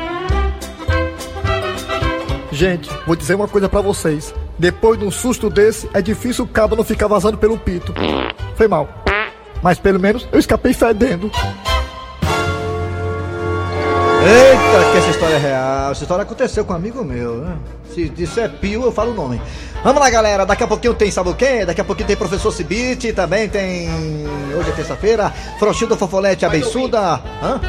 Gente, 2.51 2.91
vou 3.07 3.15
dizer 3.15 3.35
uma 3.37 3.49
coisa 3.49 3.69
pra 3.69 3.81
vocês. 3.81 4.35
Depois 4.59 4.99
de 4.99 5.05
um 5.05 5.11
susto 5.11 5.49
desse, 5.49 5.89
é 5.95 6.03
difícil 6.03 6.45
o 6.45 6.49
cabo 6.49 6.75
não 6.75 6.85
ficar 6.85 7.07
vazando 7.07 7.39
pelo 7.39 7.59
pito. 7.59 7.95
Foi 8.57 8.67
mal. 8.67 9.06
Mas 9.63 9.79
pelo 9.79 9.99
menos 9.99 10.27
eu 10.33 10.39
escapei 10.39 10.73
fedendo. 10.73 11.31
Que 14.93 14.99
essa 14.99 15.11
história 15.11 15.35
é 15.35 15.39
real. 15.39 15.93
Essa 15.93 16.03
história 16.03 16.23
aconteceu 16.23 16.65
com 16.65 16.73
um 16.73 16.77
amigo 16.77 17.05
meu, 17.05 17.37
né? 17.37 17.57
Se 17.95 18.13
isso 18.19 18.39
é 18.41 18.49
pio, 18.49 18.83
eu 18.83 18.93
falo 18.93 19.13
o 19.13 19.15
nome. 19.15 19.41
Vamos 19.83 20.01
lá, 20.01 20.11
galera. 20.11 20.45
Daqui 20.45 20.65
a 20.65 20.67
pouquinho 20.67 20.93
tem 20.95 21.11
sabe 21.11 21.31
o 21.31 21.35
quê? 21.35 21.65
Daqui 21.65 21.81
a 21.81 21.85
pouquinho 21.85 22.09
tem 22.09 22.17
professor 22.17 22.53
Cibite, 22.53 23.13
também 23.13 23.49
tem. 23.49 23.89
Hoje 24.59 24.71
é 24.71 24.73
terça-feira. 24.73 25.33
Frouxinho 25.59 25.97
Fofolete 25.97 26.45
Abençuda. 26.45 27.21
Hã? 27.43 27.61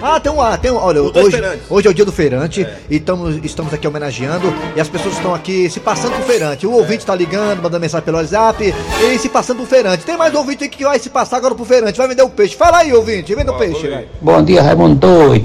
Ah, 0.00 0.20
tem 0.20 0.32
um 0.32 0.40
ah, 0.40 0.56
tem 0.56 0.70
um. 0.70 0.76
Olha, 0.76 1.02
hoje, 1.02 1.36
hoje 1.68 1.88
é 1.88 1.90
o 1.90 1.94
dia 1.94 2.04
do 2.04 2.12
feirante. 2.12 2.66
E 2.88 2.96
estamos, 2.96 3.44
estamos 3.44 3.74
aqui 3.74 3.86
homenageando. 3.86 4.54
E 4.76 4.80
as 4.80 4.88
pessoas 4.88 5.16
estão 5.16 5.34
aqui 5.34 5.68
se 5.68 5.80
passando 5.80 6.12
por 6.12 6.24
feirante. 6.24 6.66
O 6.66 6.72
ouvinte 6.72 7.04
tá 7.04 7.14
ligando, 7.14 7.62
mandando 7.62 7.80
mensagem 7.80 8.04
pelo 8.04 8.18
WhatsApp. 8.18 8.72
E 9.02 9.18
se 9.18 9.28
passando 9.28 9.58
por 9.58 9.66
feirante. 9.66 10.04
Tem 10.04 10.16
mais 10.16 10.32
um 10.32 10.38
ouvinte 10.38 10.64
aqui 10.64 10.78
que 10.78 10.84
vai 10.84 10.98
se 10.98 11.10
passar 11.10 11.38
agora 11.38 11.54
pro 11.54 11.64
feirante. 11.64 11.98
Vai 11.98 12.08
vender 12.08 12.22
o 12.22 12.30
peixe. 12.30 12.56
Fala 12.56 12.78
aí, 12.78 12.92
ouvinte. 12.92 13.34
Venda 13.34 13.52
o 13.52 13.58
peixe, 13.58 13.88
vai. 13.88 14.06
Bom 14.20 14.42
dia, 14.42 14.62
Raimundo 14.62 14.94
Doido. 14.94 15.44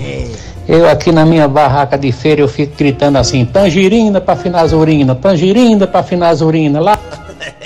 Eu 0.72 0.88
aqui 0.88 1.12
na 1.12 1.26
minha 1.26 1.48
barraca 1.48 1.98
de 1.98 2.12
feira, 2.12 2.42
eu 2.42 2.48
fico 2.48 2.76
gritando 2.78 3.18
assim, 3.18 3.44
tangerina 3.44 4.22
pra 4.22 4.36
finazurina, 4.36 5.16
tangerina 5.16 5.88
pra 5.88 6.04
finazurina, 6.04 6.80
lá. 6.80 6.96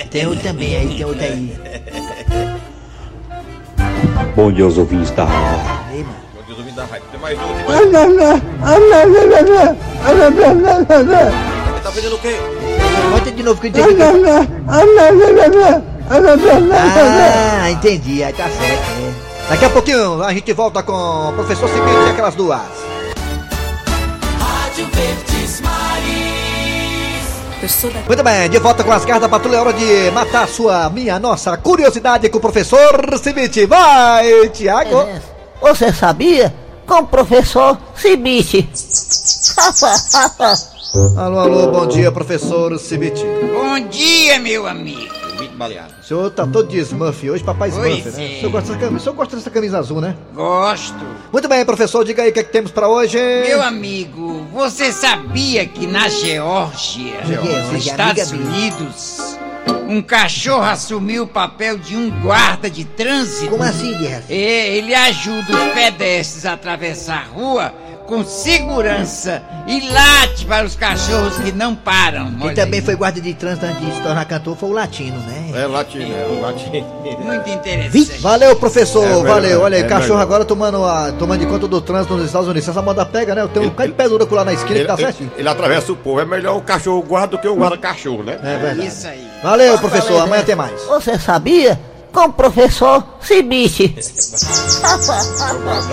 Tem 0.09 0.25
outro 0.25 0.41
também 0.41 0.73
aí, 0.77 0.87
tem 0.87 1.05
outro 1.05 1.21
aí. 1.21 1.53
Bom 4.33 4.49
dia 4.53 4.63
aos 4.63 4.77
ouvintes 4.77 5.11
da 5.11 5.25
rádio. 5.25 5.83
Tem 7.11 7.19
mais 7.19 7.37
um, 7.37 7.41
tem 7.41 7.65
Tá 11.83 11.91
pedindo 11.91 12.15
o 12.15 12.19
quê? 12.19 12.37
Conta 13.11 13.31
de 13.31 13.43
novo 13.43 13.59
que 13.59 13.67
eu 13.67 13.71
entendi. 13.71 14.01
Ah, 16.73 17.69
entendi. 17.69 18.23
Aí 18.23 18.31
tá 18.31 18.47
certo. 18.47 18.81
é. 19.19 19.23
Daqui 19.49 19.65
a 19.65 19.69
pouquinho 19.69 20.23
a 20.23 20.33
gente 20.33 20.53
volta 20.53 20.81
com 20.81 20.93
o 20.93 21.33
professor 21.33 21.67
Cibite 21.67 22.07
e 22.07 22.11
aquelas 22.11 22.33
duas. 22.33 22.82
Muito 28.07 28.23
bem, 28.23 28.49
de 28.49 28.59
volta 28.59 28.83
com 28.83 28.91
as 28.91 29.05
garras 29.05 29.21
da 29.21 29.29
patrulha, 29.29 29.55
é 29.55 29.59
hora 29.59 29.73
de 29.73 30.11
matar 30.11 30.43
a 30.43 30.47
sua, 30.47 30.89
minha, 30.89 31.17
nossa 31.17 31.55
curiosidade 31.55 32.29
com 32.29 32.37
o 32.37 32.41
professor 32.41 33.17
Cibite. 33.17 33.65
Vai, 33.65 34.49
Tiago! 34.49 35.07
Você 35.61 35.93
sabia? 35.93 36.53
Com 36.85 36.95
o 36.95 37.07
professor 37.07 37.77
Cibite. 37.95 38.69
Alô, 41.17 41.39
alô, 41.39 41.71
bom 41.71 41.87
dia, 41.87 42.11
professor 42.11 42.77
Cibite. 42.77 43.25
Bom 43.51 43.79
dia, 43.87 44.37
meu 44.39 44.67
amigo. 44.67 45.22
O 45.99 46.03
senhor 46.03 46.29
tá 46.31 46.45
todo 46.45 46.67
de 46.67 46.77
Smurf 46.79 47.29
hoje, 47.29 47.43
papai 47.43 47.69
Smurf, 47.69 48.01
Pois 48.03 48.15
né? 48.15 48.23
é. 48.23 48.35
O 48.35 48.39
senhor 48.39 48.51
gosta 48.51 48.67
dessa 48.73 48.79
camisa, 48.79 48.97
o 48.97 49.03
senhor 49.03 49.15
gosta 49.15 49.35
dessa 49.35 49.49
camisa 49.49 49.79
azul, 49.79 50.01
né? 50.01 50.15
Gosto. 50.33 50.95
Muito 51.31 51.47
bem, 51.47 51.65
professor, 51.65 52.03
diga 52.03 52.23
aí 52.23 52.29
o 52.29 52.33
que, 52.33 52.39
é 52.39 52.43
que 52.43 52.51
temos 52.51 52.71
pra 52.71 52.87
hoje. 52.87 53.17
Meu 53.17 53.61
amigo, 53.61 54.45
você 54.53 54.91
sabia 54.91 55.65
que 55.65 55.87
na 55.87 56.07
Geórgia, 56.09 57.21
nos 57.71 57.85
Estados. 57.85 58.31
Unidos, 58.31 59.37
um 59.87 60.01
cachorro 60.01 60.63
assumiu 60.63 61.23
o 61.23 61.27
papel 61.27 61.77
de 61.77 61.95
um 61.95 62.09
guarda 62.21 62.69
de 62.69 62.85
trânsito? 62.85 63.49
Como 63.51 63.63
assim, 63.63 63.97
Guerra? 63.97 64.23
É, 64.29 64.77
ele 64.77 64.93
ajuda 64.93 65.45
os 65.51 65.73
pedestres 65.73 66.45
a 66.45 66.53
atravessar 66.53 67.17
a 67.21 67.23
rua 67.33 67.73
com 68.07 68.23
segurança 68.23 69.41
e 69.65 69.89
late 69.89 70.45
para 70.45 70.65
os 70.65 70.75
cachorros 70.75 71.37
que 71.37 71.51
não 71.51 71.73
param. 71.73 72.31
Quem 72.33 72.47
Olha 72.47 72.55
também 72.55 72.79
aí. 72.79 72.85
foi 72.85 72.95
guarda 72.95 73.21
de 73.21 73.33
trânsito 73.33 73.65
antes 73.65 73.79
de 73.85 73.93
se 73.93 74.01
tornar 74.01 74.25
cantor 74.25 74.57
foi 74.57 74.69
o 74.69 74.73
latino, 74.73 75.17
né? 75.19 75.51
É 75.53 75.65
latino, 75.65 76.03
é 76.13 76.25
o 76.27 76.41
latino. 76.41 76.85
Muito 77.23 77.49
interessante. 77.49 78.19
Valeu, 78.21 78.55
professor, 78.55 79.03
É 79.03 79.07
verdade, 79.07 79.27
valeu. 79.27 79.61
Olha 79.61 79.77
aí, 79.77 79.83
é 79.83 79.87
cachorro 79.87 80.17
verdade. 80.17 80.23
agora 80.23 80.45
tomando, 80.45 80.83
a, 80.83 81.11
tomando 81.13 81.39
de 81.39 81.45
conta 81.45 81.67
do 81.67 81.79
trânsito 81.79 82.15
nos 82.15 82.25
Estados 82.25 82.47
Unidos. 82.47 82.67
Essa 82.67 82.81
moda 82.81 83.05
pega, 83.05 83.33
né? 83.35 83.41
Eu 83.41 83.47
tenho 83.47 83.67
um 83.67 83.69
cara 83.69 83.87
de 83.89 83.95
pé 83.95 84.09
duro 84.09 84.27
lá 84.33 84.43
na 84.45 84.53
esquina 84.53 84.79
Ele, 84.79 84.87
que 84.89 84.95
tá 84.95 85.01
ele- 85.01 85.31
ele 85.37 85.47
atravessa 85.49 85.91
o 85.91 85.95
povo. 85.95 86.19
É 86.19 86.25
melhor 86.25 86.57
o 86.57 86.61
cachorro 86.61 87.01
guarda 87.03 87.37
do 87.37 87.37
que 87.39 87.47
o 87.47 87.55
guarda-cachorro, 87.55 88.23
né? 88.23 88.37
É 88.43 88.57
verdade. 88.57 88.87
Isso 88.87 89.07
aí. 89.07 89.27
Valeu, 89.41 89.77
professor. 89.77 90.21
Amanhã 90.21 90.43
tem 90.43 90.55
mais. 90.55 90.81
Você 90.83 91.17
sabia? 91.17 91.79
Com 92.13 92.25
o 92.25 92.33
professor 92.33 93.03
Cibite. 93.21 93.95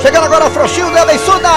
Chegando 0.02 0.24
agora 0.26 0.46
o 0.46 0.50
Frouxinho 0.50 0.92
da 0.92 1.02
Abençuda! 1.02 1.48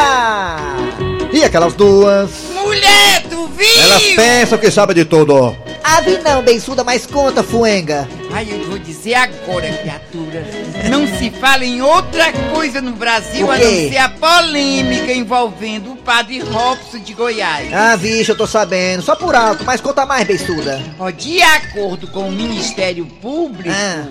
E 1.33 1.43
aquelas 1.43 1.73
duas? 1.73 2.29
Mulher, 2.53 3.23
tu 3.29 3.47
viu? 3.47 3.81
Elas 3.81 4.03
pensam 4.15 4.57
que 4.57 4.71
sabem 4.71 4.95
de 4.95 5.03
tudo. 5.03 5.53
Ave 5.83 6.17
não, 6.19 6.41
bençuda, 6.41 6.81
mas 6.83 7.05
conta, 7.05 7.43
fuenga. 7.43 8.07
Ai, 8.31 8.47
eu 8.49 8.65
vou 8.69 8.79
dizer 8.79 9.15
agora, 9.15 9.67
criatura. 9.73 10.47
Não 10.89 11.05
se 11.17 11.29
fala 11.31 11.65
em 11.65 11.81
outra 11.81 12.31
coisa 12.53 12.79
no 12.81 12.93
Brasil 12.93 13.51
a 13.51 13.57
não 13.57 13.69
ser 13.69 13.97
a 13.97 14.07
polêmica 14.09 15.11
envolvendo 15.11 15.91
o 15.91 15.95
padre 15.97 16.39
Robson 16.39 16.99
de 16.99 17.13
Goiás. 17.13 17.71
Ah, 17.73 17.95
vixe, 17.97 18.31
eu 18.31 18.37
tô 18.37 18.47
sabendo. 18.47 19.03
Só 19.03 19.15
por 19.15 19.35
alto, 19.35 19.65
mas 19.65 19.81
conta 19.81 20.05
mais, 20.05 20.25
bençuda. 20.25 20.81
Ó, 20.97 21.09
de 21.09 21.41
acordo 21.41 22.07
com 22.07 22.29
o 22.29 22.31
Ministério 22.31 23.05
Público, 23.05 23.69
Ah. 23.69 24.05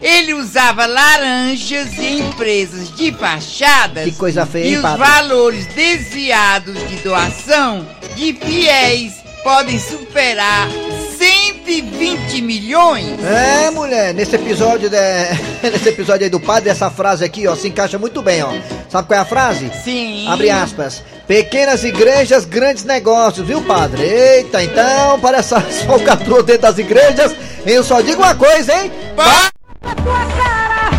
Ele 0.00 0.34
usava 0.34 0.86
laranjas 0.86 1.92
em 1.98 2.20
empresas 2.20 2.94
de 2.96 3.12
fachadas. 3.12 4.04
Que 4.04 4.12
coisa 4.12 4.44
feia, 4.46 4.64
E 4.64 4.68
hein, 4.70 4.76
os 4.76 4.82
padre? 4.82 4.98
valores 5.06 5.66
desviados 5.74 6.74
de 6.88 6.96
doação 6.96 7.86
de 8.14 8.32
fiéis 8.34 9.14
podem 9.42 9.78
superar 9.78 10.68
120 11.18 12.40
milhões. 12.42 13.06
É, 13.24 13.70
mulher, 13.70 14.14
nesse 14.14 14.34
episódio, 14.36 14.88
de... 14.90 14.96
nesse 15.70 15.88
episódio 15.88 16.24
aí 16.24 16.30
do 16.30 16.40
padre, 16.40 16.70
essa 16.70 16.90
frase 16.90 17.24
aqui, 17.24 17.46
ó, 17.46 17.54
se 17.56 17.68
encaixa 17.68 17.98
muito 17.98 18.22
bem, 18.22 18.42
ó. 18.42 18.52
Sabe 18.88 19.08
qual 19.08 19.18
é 19.18 19.22
a 19.22 19.24
frase? 19.24 19.70
Sim. 19.84 20.26
Abre 20.28 20.50
aspas. 20.50 21.02
Pequenas 21.26 21.84
igrejas, 21.84 22.44
grandes 22.44 22.84
negócios, 22.84 23.46
viu, 23.46 23.60
padre? 23.62 24.02
Eita, 24.02 24.62
então, 24.62 25.18
para 25.20 25.38
essa 25.38 25.60
falcatrua 25.60 26.42
dentro 26.42 26.62
das 26.62 26.78
igrejas, 26.78 27.34
eu 27.66 27.84
só 27.84 28.00
digo 28.00 28.22
uma 28.22 28.34
coisa, 28.34 28.72
hein? 28.74 28.90
Pa- 29.80 29.94
tua 29.94 30.24
cara. 30.36 30.90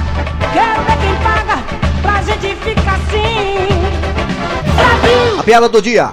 Quero 0.54 0.82
ver 0.84 0.98
quem 1.00 1.16
paga 1.24 1.64
pra 2.02 2.22
gente 2.22 2.56
ficar 2.58 2.96
assim. 2.96 3.68
Brasil! 4.76 5.40
A 5.40 5.44
piada 5.44 5.70
do 5.70 5.82
dia. 5.82 6.06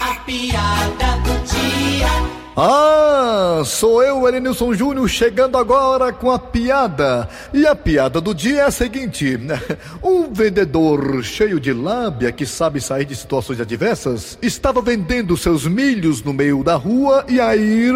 A 0.00 0.14
piada 0.24 1.16
do 1.24 1.44
dia. 1.44 2.06
Ah, 2.58 3.62
sou 3.66 4.02
eu, 4.02 4.26
Elenilson 4.26 4.72
Júnior, 4.72 5.06
chegando 5.08 5.58
agora 5.58 6.10
com 6.12 6.30
a 6.30 6.38
piada. 6.38 7.28
E 7.52 7.66
a 7.66 7.74
piada 7.76 8.18
do 8.20 8.34
dia 8.34 8.60
é 8.62 8.64
a 8.64 8.70
seguinte: 8.70 9.38
um 10.02 10.32
vendedor 10.32 11.22
cheio 11.22 11.60
de 11.60 11.72
lábia 11.72 12.32
que 12.32 12.46
sabe 12.46 12.80
sair 12.80 13.04
de 13.04 13.14
situações 13.14 13.60
adversas 13.60 14.38
estava 14.42 14.80
vendendo 14.80 15.36
seus 15.36 15.66
milhos 15.66 16.22
no 16.22 16.32
meio 16.32 16.64
da 16.64 16.76
rua 16.76 17.24
e 17.28 17.38
aí. 17.40 17.90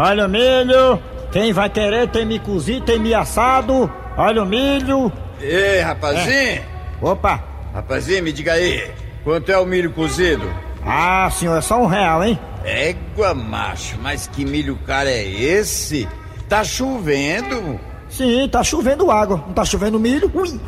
Olha 0.00 0.26
o 0.26 0.28
milho, 0.28 1.00
quem 1.30 1.52
vai 1.52 1.68
querer 1.68 2.08
tem 2.08 2.24
me 2.24 2.38
cozido, 2.38 2.86
tem 2.86 2.98
me 2.98 3.14
assado. 3.14 3.90
Olha 4.16 4.42
o 4.42 4.46
milho. 4.46 5.12
Ei, 5.40 5.80
rapazinho! 5.80 6.28
É. 6.30 6.62
Opa! 7.00 7.42
Rapazinho, 7.72 8.24
me 8.24 8.32
diga 8.32 8.54
aí, 8.54 8.90
quanto 9.22 9.52
é 9.52 9.58
o 9.58 9.64
milho 9.64 9.92
cozido? 9.92 10.50
Ah, 10.84 11.30
senhor, 11.30 11.56
é 11.56 11.60
só 11.60 11.80
um 11.80 11.86
real, 11.86 12.24
hein? 12.24 12.38
Égua, 12.64 13.34
macho, 13.34 13.96
mas 14.02 14.26
que 14.26 14.44
milho 14.44 14.76
caro 14.86 15.08
é 15.08 15.24
esse? 15.24 16.08
Tá 16.48 16.64
chovendo? 16.64 17.78
Sim, 18.08 18.48
tá 18.50 18.64
chovendo 18.64 19.10
água. 19.10 19.44
Não 19.46 19.52
tá 19.52 19.64
chovendo 19.64 20.00
milho? 20.00 20.30
Ui! 20.34 20.60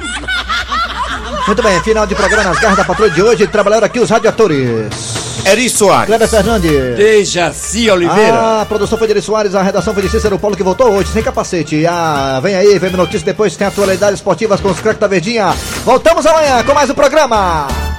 Muito 1.46 1.62
bem, 1.62 1.80
final 1.82 2.06
de 2.06 2.14
programa 2.14 2.50
nas 2.50 2.58
garras 2.60 2.76
da 2.76 2.84
patrulha 2.84 3.10
de 3.10 3.22
hoje. 3.22 3.46
Trabalharam 3.46 3.86
aqui 3.86 3.98
os 3.98 4.10
radiatores. 4.10 5.19
Eri 5.44 5.68
Soares. 5.68 6.06
Cléber 6.06 6.28
Fernandes. 6.28 6.96
Dejaci 6.96 7.90
Oliveira. 7.90 8.38
Ah, 8.38 8.62
a 8.62 8.66
produção 8.66 8.98
foi 8.98 9.06
de 9.06 9.14
Eri 9.14 9.22
Soares, 9.22 9.54
a 9.54 9.62
redação 9.62 9.92
foi 9.94 10.02
de 10.02 10.08
Cícero 10.08 10.38
Paulo, 10.38 10.56
que 10.56 10.62
voltou 10.62 10.90
hoje, 10.90 11.10
sem 11.12 11.22
capacete. 11.22 11.84
Ah, 11.86 12.40
vem 12.42 12.54
aí, 12.54 12.78
vem 12.78 12.90
notícias, 12.90 13.22
depois 13.22 13.56
tem 13.56 13.66
atualidades 13.66 14.20
esportivas 14.20 14.60
com 14.60 14.68
os 14.68 14.80
craques 14.80 15.00
da 15.00 15.06
Verdinha. 15.06 15.54
Voltamos 15.84 16.26
amanhã 16.26 16.62
com 16.62 16.74
mais 16.74 16.90
um 16.90 16.94
programa. 16.94 17.89